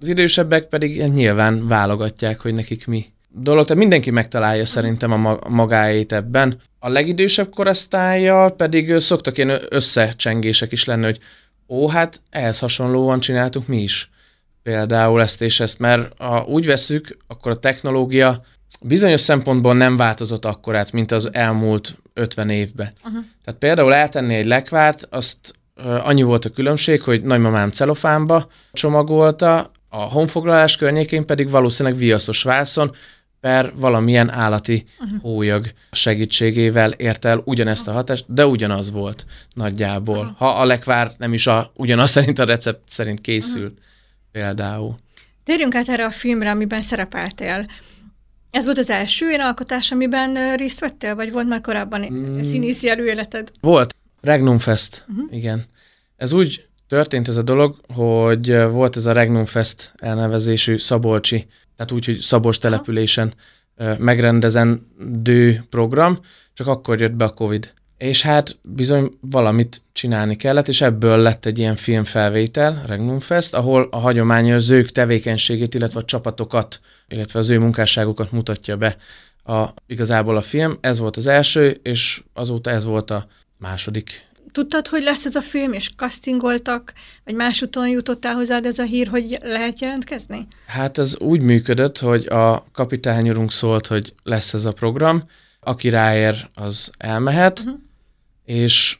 Az 0.00 0.08
idősebbek 0.08 0.64
pedig 0.64 1.02
nyilván 1.02 1.68
válogatják, 1.68 2.40
hogy 2.40 2.54
nekik 2.54 2.86
mi 2.86 3.06
dolog, 3.28 3.66
tehát 3.66 3.80
mindenki 3.80 4.10
megtalálja 4.10 4.66
szerintem 4.66 5.26
a 5.26 5.38
magáét 5.48 6.12
ebben. 6.12 6.60
A 6.78 6.88
legidősebb 6.88 7.50
korosztályjal 7.50 8.50
pedig 8.50 8.98
szoktak 8.98 9.38
ilyen 9.38 9.60
összecsengések 9.68 10.72
is 10.72 10.84
lenni, 10.84 11.04
hogy 11.04 11.18
ó, 11.68 11.88
hát 11.88 12.20
ehhez 12.30 12.58
hasonlóan 12.58 13.20
csináltuk 13.20 13.66
mi 13.66 13.82
is 13.82 14.10
például 14.68 15.22
ezt 15.22 15.42
és 15.42 15.60
ezt, 15.60 15.78
mert 15.78 16.12
ha 16.18 16.44
úgy 16.44 16.66
veszük, 16.66 17.16
akkor 17.26 17.52
a 17.52 17.56
technológia 17.56 18.42
bizonyos 18.80 19.20
szempontból 19.20 19.74
nem 19.74 19.96
változott 19.96 20.44
akkorát, 20.44 20.92
mint 20.92 21.12
az 21.12 21.28
elmúlt 21.32 21.98
50 22.14 22.50
évben. 22.50 22.92
Uh-huh. 23.04 23.24
Tehát 23.44 23.60
például 23.60 23.94
eltenni 23.94 24.34
egy 24.34 24.46
lekvárt, 24.46 25.06
azt 25.10 25.54
annyi 26.04 26.22
volt 26.22 26.44
a 26.44 26.50
különbség, 26.50 27.02
hogy 27.02 27.22
nagymamám 27.22 27.70
celofánba 27.70 28.48
csomagolta, 28.72 29.70
a 29.88 30.00
honfoglalás 30.00 30.76
környékén 30.76 31.26
pedig 31.26 31.50
valószínűleg 31.50 31.98
viaszos 31.98 32.42
vászon, 32.42 32.94
per 33.40 33.72
valamilyen 33.76 34.30
állati 34.30 34.84
uh-huh. 35.00 35.20
hólyag 35.20 35.72
segítségével 35.92 36.90
ért 36.90 37.24
el 37.24 37.42
ugyanezt 37.44 37.88
a 37.88 37.92
hatást, 37.92 38.24
de 38.28 38.46
ugyanaz 38.46 38.90
volt 38.90 39.26
nagyjából. 39.54 40.18
Uh-huh. 40.18 40.36
Ha 40.36 40.48
a 40.48 40.64
lekvár 40.64 41.12
nem 41.18 41.32
is 41.32 41.46
a, 41.46 41.72
ugyanaz 41.74 42.10
szerint 42.16 42.38
a 42.38 42.44
recept 42.44 42.82
szerint 42.86 43.20
készült. 43.20 43.70
Uh-huh 43.70 43.86
például. 44.32 44.94
Térjünk 45.44 45.74
át 45.74 45.88
erre 45.88 46.04
a 46.04 46.10
filmre, 46.10 46.50
amiben 46.50 46.82
szerepeltél. 46.82 47.66
Ez 48.50 48.64
volt 48.64 48.78
az 48.78 48.90
első 48.90 49.26
olyan 49.26 49.40
alkotás, 49.40 49.92
amiben 49.92 50.56
részt 50.56 50.80
vettél, 50.80 51.14
vagy 51.14 51.32
volt 51.32 51.48
már 51.48 51.60
korábban 51.60 52.12
mm. 52.12 52.40
színészi 52.40 52.88
előéleted? 52.88 53.52
Volt. 53.60 53.94
Regnum 54.20 54.58
Fest, 54.58 55.04
uh-huh. 55.08 55.36
igen. 55.36 55.64
Ez 56.16 56.32
úgy 56.32 56.66
történt 56.88 57.28
ez 57.28 57.36
a 57.36 57.42
dolog, 57.42 57.80
hogy 57.94 58.56
volt 58.56 58.96
ez 58.96 59.06
a 59.06 59.12
Regnum 59.12 59.44
Fest 59.44 59.92
elnevezésű 59.96 60.76
Szabolcsi, 60.76 61.46
tehát 61.76 61.92
úgy, 61.92 62.04
hogy 62.04 62.18
Szabolcs 62.18 62.58
településen 62.58 63.34
megrendezendő 63.98 65.64
program, 65.70 66.18
csak 66.54 66.66
akkor 66.66 67.00
jött 67.00 67.12
be 67.12 67.24
a 67.24 67.34
Covid 67.34 67.72
és 67.98 68.22
hát 68.22 68.58
bizony 68.62 69.18
valamit 69.20 69.82
csinálni 69.92 70.36
kellett, 70.36 70.68
és 70.68 70.80
ebből 70.80 71.18
lett 71.18 71.44
egy 71.44 71.58
ilyen 71.58 71.76
filmfelvétel, 71.76 72.82
Regnum 72.86 73.20
Fest, 73.20 73.54
ahol 73.54 73.88
a 73.90 73.98
hagyományőrzők 73.98 74.92
tevékenységét, 74.92 75.74
illetve 75.74 76.00
a 76.00 76.04
csapatokat, 76.04 76.80
illetve 77.08 77.38
az 77.38 77.48
ő 77.48 77.58
munkásságokat 77.58 78.32
mutatja 78.32 78.76
be 78.76 78.96
a, 79.44 79.68
igazából 79.86 80.36
a 80.36 80.42
film. 80.42 80.78
Ez 80.80 80.98
volt 80.98 81.16
az 81.16 81.26
első, 81.26 81.80
és 81.82 82.22
azóta 82.32 82.70
ez 82.70 82.84
volt 82.84 83.10
a 83.10 83.26
második. 83.56 84.26
Tudtad, 84.52 84.88
hogy 84.88 85.02
lesz 85.02 85.24
ez 85.24 85.34
a 85.34 85.40
film, 85.40 85.72
és 85.72 85.90
castingoltak, 85.96 86.92
vagy 87.24 87.34
más 87.34 87.62
úton 87.62 87.88
jutottál 87.88 88.34
hozzád 88.34 88.66
ez 88.66 88.78
a 88.78 88.84
hír, 88.84 89.08
hogy 89.08 89.38
lehet 89.42 89.80
jelentkezni? 89.80 90.46
Hát 90.66 90.98
ez 90.98 91.18
úgy 91.18 91.40
működött, 91.40 91.98
hogy 91.98 92.26
a 92.26 92.66
kapitányurunk 92.72 93.52
szólt, 93.52 93.86
hogy 93.86 94.14
lesz 94.22 94.54
ez 94.54 94.64
a 94.64 94.72
program, 94.72 95.22
aki 95.60 95.88
ráér, 95.88 96.48
az 96.54 96.90
elmehet, 96.98 97.58
uh-huh 97.58 97.86
és 98.48 98.98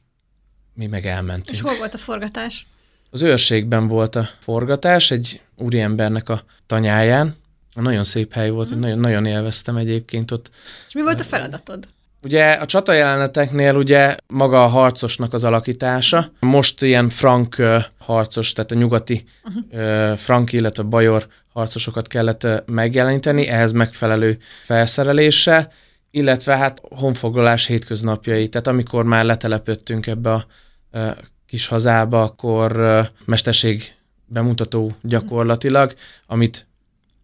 mi 0.75 0.87
meg 0.87 1.07
elmentünk. 1.07 1.57
És 1.57 1.61
hol 1.61 1.77
volt 1.77 1.95
a 1.95 1.99
forgatás? 1.99 2.67
Az 3.11 3.23
őrségben 3.23 3.89
volt 3.89 4.17
a 4.17 4.29
forgatás, 4.39 5.11
egy 5.11 5.41
úriembernek 5.57 6.29
a 6.29 6.43
tanyáján. 6.67 7.37
Nagyon 7.75 8.05
szép 8.05 8.33
hely 8.33 8.51
volt, 8.51 8.75
mm. 8.75 8.81
nagyon, 8.81 8.99
nagyon 8.99 9.27
élveztem 9.27 9.77
egyébként 9.77 10.31
ott. 10.31 10.51
És 10.87 10.95
mi 10.95 11.03
volt 11.03 11.21
a 11.21 11.25
feladatod? 11.25 11.89
Ugye 12.23 12.51
a 12.51 12.67
csata 12.67 12.93
jeleneteknél 12.93 13.75
ugye 13.75 14.17
maga 14.27 14.65
a 14.65 14.69
harcosnak 14.69 15.33
az 15.33 15.45
alakítása. 15.45 16.33
Most 16.41 16.83
ilyen 16.83 17.09
frank 17.09 17.57
harcos, 17.99 18.53
tehát 18.53 18.71
a 18.71 18.75
nyugati 18.75 19.25
uh-huh. 19.45 20.17
frank, 20.17 20.53
illetve 20.53 20.83
bajor 20.83 21.27
harcosokat 21.53 22.09
kellett 22.09 22.47
megjeleníteni, 22.67 23.47
ehhez 23.47 23.73
megfelelő 23.73 24.39
felszereléssel 24.63 25.73
illetve 26.11 26.57
hát 26.57 26.81
honfoglalás 26.91 27.67
hétköznapjai, 27.67 28.49
tehát 28.49 28.67
amikor 28.67 29.05
már 29.05 29.25
letelepöttünk 29.25 30.07
ebbe 30.07 30.33
a 30.33 30.47
kis 31.47 31.67
hazába, 31.67 32.23
akkor 32.23 32.81
mesterség 33.25 33.95
bemutató 34.27 34.97
gyakorlatilag, 35.03 35.95
amit 36.27 36.68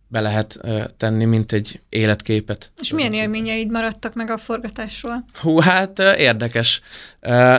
be 0.08 0.20
lehet 0.20 0.60
tenni, 0.96 1.24
mint 1.24 1.52
egy 1.52 1.80
életképet. 1.88 2.72
És 2.80 2.92
milyen 2.92 3.12
élményeid 3.12 3.70
maradtak 3.70 4.14
meg 4.14 4.30
a 4.30 4.38
forgatásról? 4.38 5.24
Hú, 5.40 5.58
hát 5.58 5.98
érdekes. 6.18 6.80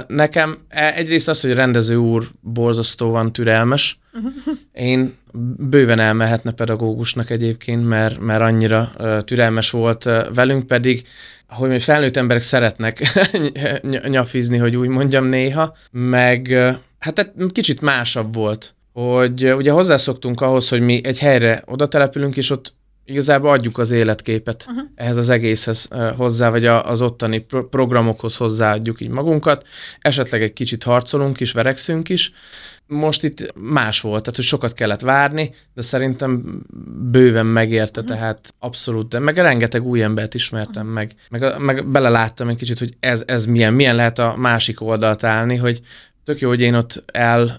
Nekem 0.07 0.57
e, 0.67 0.93
egyrészt 0.93 1.27
az, 1.27 1.41
hogy 1.41 1.51
a 1.51 1.55
rendező 1.55 1.95
úr 1.95 2.27
borzasztóan 2.41 3.31
türelmes. 3.31 3.99
Én 4.73 5.13
bőven 5.57 5.99
elmehetne 5.99 6.51
pedagógusnak 6.51 7.29
egyébként, 7.29 7.87
mert, 7.87 8.19
mert 8.19 8.41
annyira 8.41 8.95
türelmes 9.25 9.69
volt 9.69 10.03
velünk, 10.33 10.67
pedig 10.67 11.07
hogy 11.47 11.69
még 11.69 11.81
felnőtt 11.81 12.17
emberek 12.17 12.41
szeretnek 12.41 13.01
nyafizni, 14.07 14.57
hogy 14.57 14.77
úgy 14.77 14.87
mondjam 14.87 15.25
néha, 15.25 15.75
meg 15.91 16.47
hát 16.99 17.31
kicsit 17.51 17.81
másabb 17.81 18.33
volt 18.33 18.74
hogy 18.95 19.53
ugye 19.53 19.71
hozzászoktunk 19.71 20.41
ahhoz, 20.41 20.69
hogy 20.69 20.81
mi 20.81 21.01
egy 21.03 21.19
helyre 21.19 21.63
oda 21.65 21.87
települünk, 21.87 22.37
és 22.37 22.49
ott 22.49 22.73
igazából 23.05 23.51
adjuk 23.51 23.77
az 23.77 23.91
életképet 23.91 24.65
uh-huh. 24.67 24.83
ehhez 24.95 25.17
az 25.17 25.29
egészhez 25.29 25.87
hozzá, 26.17 26.49
vagy 26.49 26.65
az 26.65 27.01
ottani 27.01 27.39
pro- 27.39 27.69
programokhoz 27.69 28.35
hozzáadjuk 28.35 29.01
így 29.01 29.09
magunkat. 29.09 29.67
Esetleg 29.99 30.41
egy 30.41 30.53
kicsit 30.53 30.83
harcolunk 30.83 31.39
is, 31.39 31.51
verekszünk 31.51 32.09
is. 32.09 32.31
Most 32.87 33.23
itt 33.23 33.53
más 33.55 34.01
volt, 34.01 34.21
tehát 34.21 34.35
hogy 34.35 34.45
sokat 34.45 34.73
kellett 34.73 35.01
várni, 35.01 35.53
de 35.73 35.81
szerintem 35.81 36.61
bőven 37.11 37.45
megérte, 37.45 38.01
uh-huh. 38.01 38.15
tehát 38.15 38.53
abszolút, 38.59 39.07
de 39.07 39.19
meg 39.19 39.37
rengeteg 39.37 39.85
új 39.85 40.03
embert 40.03 40.33
ismertem 40.33 40.87
meg, 40.87 41.11
meg, 41.29 41.59
meg 41.59 41.87
beleláttam 41.87 42.47
egy 42.47 42.57
kicsit, 42.57 42.79
hogy 42.79 42.93
ez, 42.99 43.23
ez 43.25 43.45
milyen, 43.45 43.73
milyen 43.73 43.95
lehet 43.95 44.19
a 44.19 44.35
másik 44.37 44.81
oldalt 44.81 45.23
állni, 45.23 45.55
hogy 45.55 45.81
tök 46.23 46.39
jó, 46.39 46.47
hogy 46.49 46.61
én 46.61 46.73
ott 46.73 47.03
el 47.05 47.57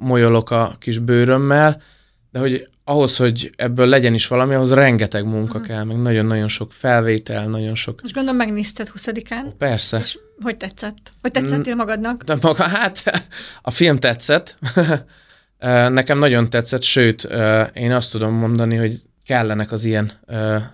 molyolok 0.00 0.50
a 0.50 0.76
kis 0.78 0.98
bőrömmel, 0.98 1.82
de 2.30 2.38
hogy 2.38 2.68
ahhoz, 2.84 3.16
hogy 3.16 3.50
ebből 3.56 3.86
legyen 3.86 4.14
is 4.14 4.26
valami, 4.26 4.54
ahhoz 4.54 4.72
rengeteg 4.72 5.24
munka 5.24 5.58
uh-huh. 5.58 5.66
kell, 5.66 5.84
meg 5.84 6.02
nagyon-nagyon 6.02 6.48
sok 6.48 6.72
felvétel, 6.72 7.48
nagyon 7.48 7.74
sok... 7.74 8.02
Most 8.02 8.14
gondolom 8.14 8.38
megnézted 8.38 8.90
20-án. 8.96 9.44
Persze. 9.58 9.98
És 9.98 10.18
hogy 10.42 10.56
tetszett? 10.56 11.12
Hogy 11.20 11.30
tetszettél 11.30 11.74
magadnak? 11.74 12.22
De 12.22 12.36
maga, 12.40 12.62
hát 12.62 13.02
a 13.62 13.70
film 13.70 13.98
tetszett. 13.98 14.58
Nekem 15.88 16.18
nagyon 16.18 16.50
tetszett, 16.50 16.82
sőt, 16.82 17.28
én 17.74 17.92
azt 17.92 18.10
tudom 18.10 18.34
mondani, 18.34 18.76
hogy 18.76 19.02
kellenek 19.26 19.72
az 19.72 19.84
ilyen 19.84 20.12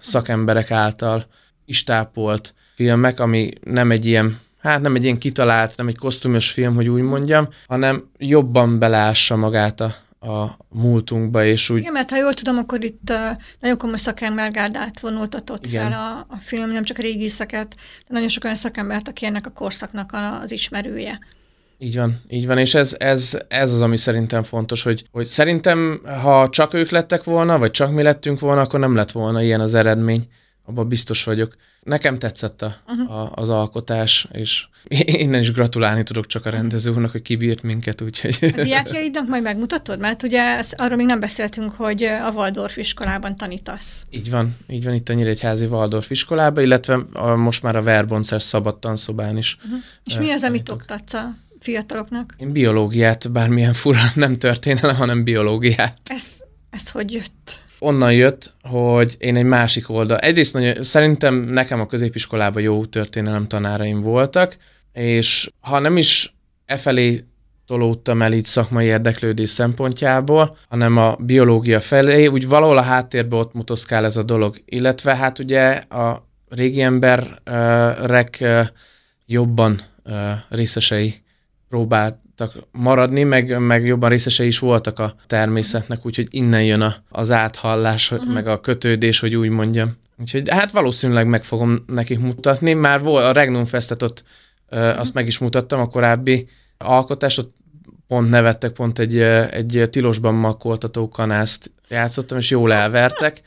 szakemberek 0.01 0.71
által 0.71 1.27
istápolt 1.65 2.55
filmek, 2.75 3.21
ami 3.21 3.51
nem 3.65 3.91
egy 3.91 4.07
ilyen 4.07 4.39
hát 4.69 4.81
nem 4.81 4.95
egy 4.95 5.05
ilyen 5.05 5.19
kitalált, 5.19 5.77
nem 5.77 5.89
egy 5.89 5.99
kosztümös 5.99 6.51
film, 6.51 6.75
hogy 6.75 6.89
úgy 6.89 7.03
mondjam, 7.03 7.49
hanem 7.67 8.11
jobban 8.19 8.79
belássa 8.79 9.37
magát 9.37 9.81
a, 9.81 9.95
a 10.27 10.57
múltunkba, 10.69 11.45
és 11.45 11.71
úgy... 11.71 11.79
Igen, 11.79 11.93
mert 11.93 12.11
ha 12.11 12.17
jól 12.17 12.35
tudom, 12.35 12.59
akkor 12.59 12.85
itt 12.85 13.11
uh, 13.11 13.17
nagyon 13.61 13.77
komoly 13.77 13.99
szakembergárdát 13.99 15.01
vonultatott 15.01 15.67
Igen. 15.67 15.83
fel 15.83 15.93
a, 15.93 16.35
a 16.35 16.37
film, 16.41 16.71
nem 16.71 16.85
csak 16.85 16.99
a 16.99 17.03
régészeket, 17.03 17.75
de 17.77 18.07
nagyon 18.09 18.29
sok 18.29 18.45
olyan 18.45 18.57
szakembert, 18.57 19.09
aki 19.09 19.27
ennek 19.27 19.47
a 19.47 19.51
korszaknak 19.51 20.17
az 20.43 20.53
ismerője. 20.53 21.19
Így 21.79 21.97
van, 21.97 22.21
így 22.29 22.47
van, 22.47 22.59
és 22.59 22.75
ez, 22.75 22.95
ez, 22.99 23.39
ez 23.49 23.73
az, 23.73 23.81
ami 23.81 23.97
szerintem 23.97 24.43
fontos, 24.43 24.83
hogy, 24.83 25.05
hogy 25.13 25.27
szerintem, 25.27 26.01
ha 26.23 26.49
csak 26.49 26.75
ők 26.75 26.91
lettek 26.91 27.25
volna, 27.25 27.59
vagy 27.59 27.71
csak 27.71 27.93
mi 27.93 28.03
lettünk 28.03 28.41
volna, 28.41 28.61
akkor 28.61 28.81
nem 28.81 28.95
lett 28.95 29.13
volna 29.13 29.43
ilyen 29.43 29.61
az 29.61 29.75
eredmény, 29.75 30.29
abban 30.67 30.89
biztos 30.89 31.25
vagyok. 31.25 31.57
Nekem 31.83 32.19
tetszett 32.19 32.63
a, 32.63 32.77
uh-huh. 32.87 33.11
a, 33.11 33.33
az 33.35 33.49
alkotás, 33.49 34.29
és 34.33 34.67
innen 35.25 35.41
is 35.41 35.53
gratulálni 35.53 36.03
tudok 36.03 36.27
csak 36.27 36.47
a 36.47 36.51
rendező 36.51 36.91
úrnak, 36.91 37.11
hogy 37.11 37.23
kibírt 37.23 37.63
minket, 37.63 38.01
úgyhogy... 38.01 38.39
A 38.41 38.63
diákjaidnak 38.63 39.29
majd 39.29 39.43
megmutatod? 39.43 39.99
Mert 39.99 40.23
ugye 40.23 40.43
ezt, 40.43 40.75
arról 40.79 40.97
még 40.97 41.07
nem 41.07 41.21
beszéltünk, 41.21 41.73
hogy 41.73 42.03
a 42.03 42.31
Waldorf 42.35 42.77
iskolában 42.77 43.37
tanítasz. 43.37 44.07
Így 44.11 44.31
van, 44.31 44.57
így 44.69 44.85
van, 44.85 44.95
itt 44.95 45.09
a 45.09 45.13
Nyíregyházi 45.13 45.65
Waldorf 45.65 46.11
iskolában, 46.11 46.65
illetve 46.65 47.01
a, 47.13 47.37
most 47.37 47.63
már 47.63 47.77
a 47.77 47.83
Verboncer 47.83 48.43
szabad 48.43 48.79
tanszobán 48.79 49.37
is. 49.37 49.57
Uh-huh. 49.65 49.81
És 50.05 50.19
mi 50.19 50.31
az, 50.31 50.43
amit 50.43 50.69
oktatsz 50.69 51.15
a 51.15 51.35
fiataloknak? 51.61 52.35
Én 52.39 52.53
biológiát, 52.53 53.33
bármilyen 53.33 53.73
fura, 53.73 54.01
nem 54.15 54.37
történelem, 54.37 54.97
hanem 54.97 55.25
biológiát. 55.25 55.99
Ez, 56.05 56.25
ez 56.71 56.91
hogy 56.91 57.13
jött? 57.13 57.65
Onnan 57.79 58.13
jött, 58.13 58.55
hogy 58.63 59.17
én 59.19 59.37
egy 59.37 59.45
másik 59.45 59.91
oldal. 59.91 60.19
Egyrészt 60.19 60.55
nagyon, 60.55 60.83
szerintem 60.83 61.35
nekem 61.35 61.81
a 61.81 61.87
középiskolában 61.87 62.63
jó 62.63 62.85
történelem 62.85 63.49
tanáraim 63.49 64.01
voltak, 64.01 64.57
és 64.93 65.51
ha 65.61 65.79
nem 65.79 65.97
is 65.97 66.35
e 66.67 66.77
felé 66.77 67.25
tolódtam 67.67 68.23
el 68.23 68.33
így 68.33 68.45
szakmai 68.45 68.87
érdeklődés 68.87 69.51
szempontjából, 69.51 70.57
hanem 70.69 70.97
a 70.97 71.17
biológia 71.19 71.81
felé, 71.81 72.27
úgy 72.27 72.49
valahol 72.49 72.79
a 72.79 72.83
háttérben 72.83 73.39
ott 73.39 73.53
motoszkál 73.53 74.05
ez 74.05 74.17
a 74.17 74.23
dolog. 74.23 74.63
Illetve 74.65 75.17
hát 75.17 75.39
ugye 75.39 75.69
a 75.75 76.27
régi 76.49 76.81
emberek 76.83 78.45
jobban 79.27 79.81
részesei 80.49 81.23
próbált 81.69 82.17
tudtak 82.37 82.67
maradni, 82.73 83.23
meg, 83.23 83.61
meg 83.61 83.87
jobban 83.87 84.09
részesei 84.09 84.47
is 84.47 84.59
voltak 84.59 84.99
a 84.99 85.15
természetnek, 85.27 86.07
úgyhogy 86.07 86.27
innen 86.31 86.65
jön 86.65 86.81
a, 86.81 86.95
az 87.09 87.31
áthallás, 87.31 88.11
uh-huh. 88.11 88.33
meg 88.33 88.47
a 88.47 88.61
kötődés, 88.61 89.19
hogy 89.21 89.37
úgy 89.37 89.49
mondjam. 89.49 89.97
Úgyhogy 90.19 90.49
hát 90.49 90.71
valószínűleg 90.71 91.27
meg 91.27 91.45
fogom 91.45 91.85
nekik 91.87 92.19
mutatni. 92.19 92.73
Már 92.73 93.03
volt 93.03 93.25
a 93.25 93.33
Regnum 93.33 93.65
Festet 93.65 94.03
ott, 94.03 94.25
uh-huh. 94.71 95.01
azt 95.01 95.15
meg 95.15 95.27
is 95.27 95.39
mutattam, 95.39 95.81
a 95.81 95.89
korábbi 95.89 96.49
alkotást, 96.79 97.39
ott 97.39 97.55
pont 98.09 98.31
nevettek, 98.31 98.73
pont 98.73 98.99
egy, 98.99 99.19
egy 99.51 99.89
tilosban 99.91 100.35
makkoltató 100.35 101.09
kanászt 101.09 101.71
játszottam, 101.89 102.39
és 102.39 102.51
jól 102.51 102.73
elvertek, 102.73 103.41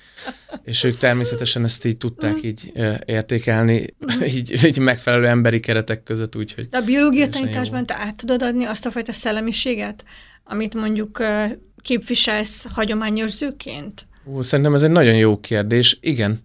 és 0.63 0.83
ők 0.83 0.97
természetesen 0.97 1.63
ezt 1.63 1.85
így 1.85 1.97
tudták 1.97 2.33
mm. 2.33 2.43
így 2.43 2.71
értékelni, 3.05 3.85
mm. 4.15 4.21
így, 4.21 4.63
így 4.63 4.77
megfelelő 4.77 5.27
emberi 5.27 5.59
keretek 5.59 6.03
között, 6.03 6.35
úgyhogy... 6.35 6.69
De 6.69 6.77
a 6.77 6.81
biológia 6.81 7.29
tanításban 7.29 7.85
te 7.85 7.95
át 7.99 8.15
tudod 8.15 8.43
adni 8.43 8.65
azt 8.65 8.85
a 8.85 8.91
fajta 8.91 9.13
szellemiséget, 9.13 10.03
amit 10.43 10.73
mondjuk 10.73 11.23
képviselsz 11.81 12.67
hagyományőrzőként? 12.73 14.07
Ó, 14.25 14.41
szerintem 14.41 14.73
ez 14.73 14.83
egy 14.83 14.91
nagyon 14.91 15.15
jó 15.15 15.39
kérdés. 15.39 15.97
Igen. 16.01 16.41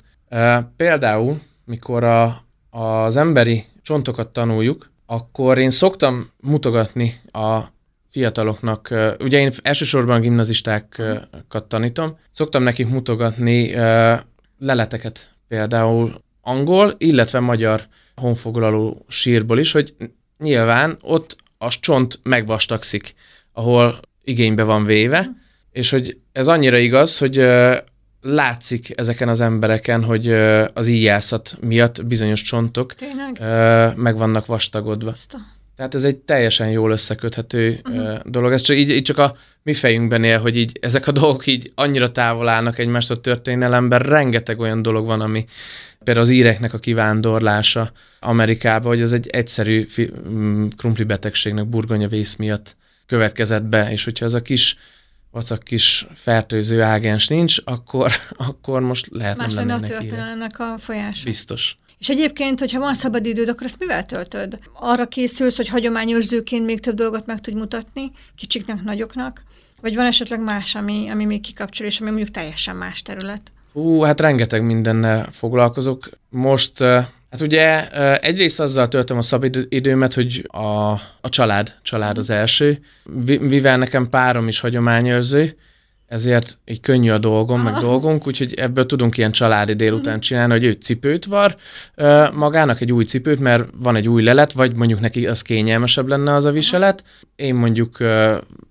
Például, 0.76 1.40
mikor 1.64 2.04
a, 2.04 2.44
az 2.70 3.16
emberi 3.16 3.64
csontokat 3.82 4.28
tanuljuk, 4.28 4.90
akkor 5.06 5.58
én 5.58 5.70
szoktam 5.70 6.30
mutogatni 6.40 7.20
a 7.32 7.72
fiataloknak, 8.14 8.94
ugye 9.18 9.38
én 9.38 9.50
elsősorban 9.62 10.20
gimnazistákat 10.20 11.64
tanítom, 11.68 12.18
szoktam 12.32 12.62
nekik 12.62 12.88
mutogatni 12.88 13.74
leleteket, 14.58 15.30
például 15.48 16.22
angol, 16.40 16.94
illetve 16.98 17.40
magyar 17.40 17.86
honfoglaló 18.14 19.04
sírból 19.08 19.58
is, 19.58 19.72
hogy 19.72 19.94
nyilván 20.38 20.98
ott 21.00 21.36
a 21.58 21.68
csont 21.68 22.20
megvastagszik, 22.22 23.14
ahol 23.52 24.00
igénybe 24.24 24.62
van 24.62 24.84
véve, 24.84 25.30
és 25.72 25.90
hogy 25.90 26.18
ez 26.32 26.48
annyira 26.48 26.78
igaz, 26.78 27.18
hogy 27.18 27.46
látszik 28.20 28.98
ezeken 28.98 29.28
az 29.28 29.40
embereken, 29.40 30.04
hogy 30.04 30.32
az 30.74 30.86
íjászat 30.86 31.56
miatt 31.60 32.06
bizonyos 32.06 32.42
csontok 32.42 32.94
Tényleg? 32.94 33.38
meg 33.96 34.16
vannak 34.16 34.46
vastagodva. 34.46 35.10
Aztán. 35.10 35.53
Tehát 35.76 35.94
ez 35.94 36.04
egy 36.04 36.16
teljesen 36.16 36.70
jól 36.70 36.90
összeköthető 36.90 37.80
uh-huh. 37.84 38.18
dolog. 38.24 38.52
Ez 38.52 38.62
csak 38.62 38.76
így, 38.76 38.90
így 38.90 39.02
csak 39.02 39.18
a 39.18 39.34
mi 39.62 39.74
fejünkben 39.74 40.24
él, 40.24 40.38
hogy 40.38 40.56
így 40.56 40.78
ezek 40.80 41.06
a 41.06 41.12
dolgok 41.12 41.46
így 41.46 41.72
annyira 41.74 42.12
távol 42.12 42.48
állnak 42.48 42.78
egymást 42.78 43.10
a 43.10 43.16
történelemben. 43.16 43.98
Rengeteg 43.98 44.60
olyan 44.60 44.82
dolog 44.82 45.06
van, 45.06 45.20
ami 45.20 45.44
például 46.04 46.26
az 46.26 46.32
íreknek 46.32 46.72
a 46.72 46.78
kivándorlása 46.78 47.92
Amerikába, 48.20 48.88
hogy 48.88 49.02
az 49.02 49.12
egy 49.12 49.26
egyszerű 49.26 49.86
fi, 49.88 50.12
mm, 50.28 50.66
krumpli 50.76 51.04
betegségnek, 51.04 51.66
burgonya 51.66 52.08
vész 52.08 52.36
miatt 52.36 52.76
következett 53.06 53.62
be, 53.62 53.90
és 53.90 54.04
hogyha 54.04 54.24
az 54.24 54.34
a 54.34 54.42
kis 54.42 54.76
vacak 55.30 55.62
kis 55.62 56.06
fertőző 56.14 56.82
ágens 56.82 57.28
nincs, 57.28 57.56
akkor, 57.64 58.12
akkor 58.48 58.80
most 58.80 59.08
lehet 59.10 59.36
Más 59.36 59.54
nem 59.54 59.66
lenne 59.66 59.84
a 59.84 59.88
történelemnek 59.88 60.58
a 60.58 60.74
folyása. 60.78 61.24
Biztos. 61.24 61.76
És 61.98 62.08
egyébként, 62.08 62.60
hogyha 62.60 62.80
van 62.80 62.94
szabad 62.94 63.26
időd, 63.26 63.48
akkor 63.48 63.66
ezt 63.66 63.78
mivel 63.78 64.06
töltöd? 64.06 64.58
Arra 64.80 65.06
készülsz, 65.06 65.56
hogy 65.56 65.68
hagyományőrzőként 65.68 66.64
még 66.64 66.80
több 66.80 66.94
dolgot 66.94 67.26
meg 67.26 67.40
tudj 67.40 67.56
mutatni, 67.56 68.12
kicsiknek, 68.36 68.82
nagyoknak? 68.82 69.42
Vagy 69.80 69.94
van 69.94 70.06
esetleg 70.06 70.40
más, 70.40 70.74
ami, 70.74 71.08
ami 71.10 71.24
még 71.24 71.40
kikapcsol, 71.40 71.86
és 71.86 72.00
ami 72.00 72.10
mondjuk 72.10 72.30
teljesen 72.30 72.76
más 72.76 73.02
terület? 73.02 73.52
Hú, 73.72 74.00
hát 74.00 74.20
rengeteg 74.20 74.62
mindennel 74.62 75.28
foglalkozok. 75.32 76.08
Most 76.28 76.82
Hát 77.34 77.42
ugye 77.42 77.90
egyrészt 78.18 78.60
azzal 78.60 78.88
töltöm 78.88 79.18
a 79.18 79.22
szabad 79.22 79.66
időmet, 79.68 80.14
hogy 80.14 80.46
a, 80.48 80.90
a 81.20 81.28
család, 81.28 81.74
család 81.82 82.18
az 82.18 82.30
első, 82.30 82.78
mivel 83.40 83.76
nekem 83.76 84.08
párom 84.08 84.48
is 84.48 84.60
hagyományőrző, 84.60 85.56
ezért 86.06 86.58
így 86.64 86.80
könnyű 86.80 87.10
a 87.10 87.18
dolgom, 87.18 87.60
meg 87.60 87.74
dolgunk, 87.74 88.26
úgyhogy 88.26 88.54
ebből 88.54 88.86
tudunk 88.86 89.16
ilyen 89.16 89.32
családi 89.32 89.72
délután 89.74 90.12
mhm. 90.12 90.22
csinálni, 90.22 90.52
hogy 90.52 90.64
ő 90.64 90.72
cipőt 90.72 91.24
var. 91.24 91.56
Magának, 92.32 92.80
egy 92.80 92.92
új 92.92 93.04
cipőt, 93.04 93.40
mert 93.40 93.68
van 93.76 93.96
egy 93.96 94.08
új 94.08 94.22
lelet, 94.22 94.52
vagy 94.52 94.74
mondjuk 94.74 95.00
neki 95.00 95.26
az 95.26 95.42
kényelmesebb 95.42 96.08
lenne 96.08 96.34
az 96.34 96.44
a 96.44 96.50
viselet. 96.50 97.04
Én 97.36 97.54
mondjuk 97.54 97.98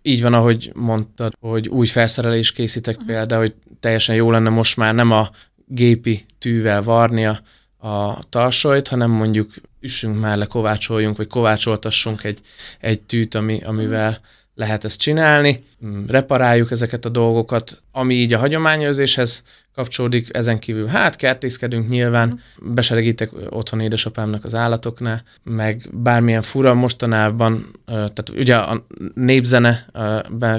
így 0.02 0.22
van, 0.22 0.34
ahogy 0.34 0.72
mondtad, 0.74 1.34
hogy 1.40 1.68
új 1.68 1.88
felszerelés 1.88 2.52
készítek 2.52 2.98
például, 3.06 3.42
hogy 3.42 3.54
teljesen 3.80 4.16
jó 4.16 4.32
lenne 4.32 4.50
most 4.50 4.78
már 4.78 4.94
nem 4.94 5.12
a 5.12 5.30
gépi 5.68 6.26
tűvel 6.40 6.84
varnia 6.84 7.40
a 7.78 8.30
tarsolyt, 8.30 8.88
hanem 8.88 9.12
mondjuk 9.12 9.54
üssünk 9.80 10.20
már 10.20 10.38
le, 10.38 10.46
kovácsoljunk, 10.46 11.18
vagy 11.18 11.28
kovácsoltassunk 11.28 12.24
egy, 12.24 12.40
egy 12.80 13.02
tűt, 13.02 13.36
ami, 13.36 13.62
amivel 13.64 14.22
lehet 14.56 14.84
ezt 14.84 15.00
csinálni, 15.00 15.64
mm, 15.86 16.06
reparáljuk 16.08 16.72
ezeket 16.72 17.06
a 17.06 17.10
dolgokat, 17.10 17.82
ami 17.92 18.14
így 18.14 18.34
a 18.34 18.38
hagyományőrzéshez 18.38 19.44
kapcsolódik, 19.76 20.28
ezen 20.32 20.60
kívül 20.60 20.86
hát 20.86 21.16
kertészkedünk 21.16 21.90
nyilván, 21.90 22.30
mm. 22.30 22.74
besegítek 22.74 23.32
otthon 23.50 23.80
édesapámnak 23.80 24.44
az 24.44 24.56
állatoknál, 24.56 25.24
meg 25.44 25.90
bármilyen 25.92 26.42
fura 26.42 26.74
mostanában, 26.74 27.80
tehát 27.86 28.30
ugye 28.36 28.56
a 28.56 28.86
népzene 29.14 29.86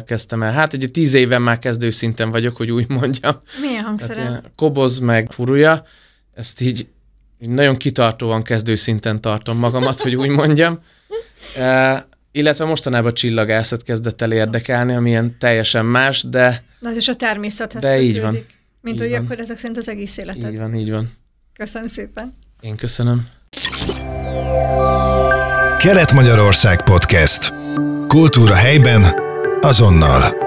kezdtem 0.07 0.42
el, 0.42 0.52
hát 0.52 0.72
ugye 0.72 0.87
tíz 0.87 1.14
éven 1.14 1.42
már 1.42 1.59
kezdő 1.59 1.90
szinten 1.90 2.30
vagyok, 2.30 2.57
hogy 2.57 2.70
úgy 2.70 2.88
mondjam. 2.88 3.38
Milyen 3.61 3.85
hangszere? 3.85 4.42
Koboz 4.57 4.98
meg 4.98 5.33
furúja, 5.33 5.85
ezt 6.35 6.61
így, 6.61 6.88
így 7.40 7.48
nagyon 7.48 7.76
kitartóan 7.76 8.42
kezdő 8.42 8.74
szinten 8.74 9.20
tartom 9.20 9.59
magamat, 9.59 10.00
hogy 10.00 10.16
úgy 10.16 10.28
mondjam. 10.28 10.78
Illetve 12.37 12.64
mostanában 12.64 13.14
csillagászat 13.14 13.83
kezdett 13.83 14.23
el 14.23 14.33
érdekelni, 14.33 14.94
ami 14.94 15.11
ilyen 15.11 15.38
teljesen 15.38 15.87
más, 15.87 16.23
de... 16.23 16.64
Na, 16.81 16.88
ez 16.90 16.97
is 16.97 17.09
a 17.09 17.14
természethez 17.14 17.83
De 17.83 17.88
kötődik, 17.88 18.09
így 18.14 18.20
van. 18.20 18.47
Mint 18.81 18.97
így 18.97 19.03
hogy 19.03 19.11
van. 19.11 19.25
akkor 19.25 19.38
ezek 19.38 19.59
szerint 19.59 19.77
az 19.77 19.88
egész 19.88 20.16
életed. 20.16 20.53
Így 20.53 20.59
van, 20.59 20.75
így 20.75 20.90
van. 20.90 21.12
Köszönöm 21.57 21.87
szépen. 21.87 22.33
Én 22.61 22.77
köszönöm. 22.77 23.27
Kelet-Magyarország 25.79 26.83
Podcast. 26.83 27.53
Kultúra 28.07 28.55
helyben, 28.55 29.05
azonnal. 29.61 30.43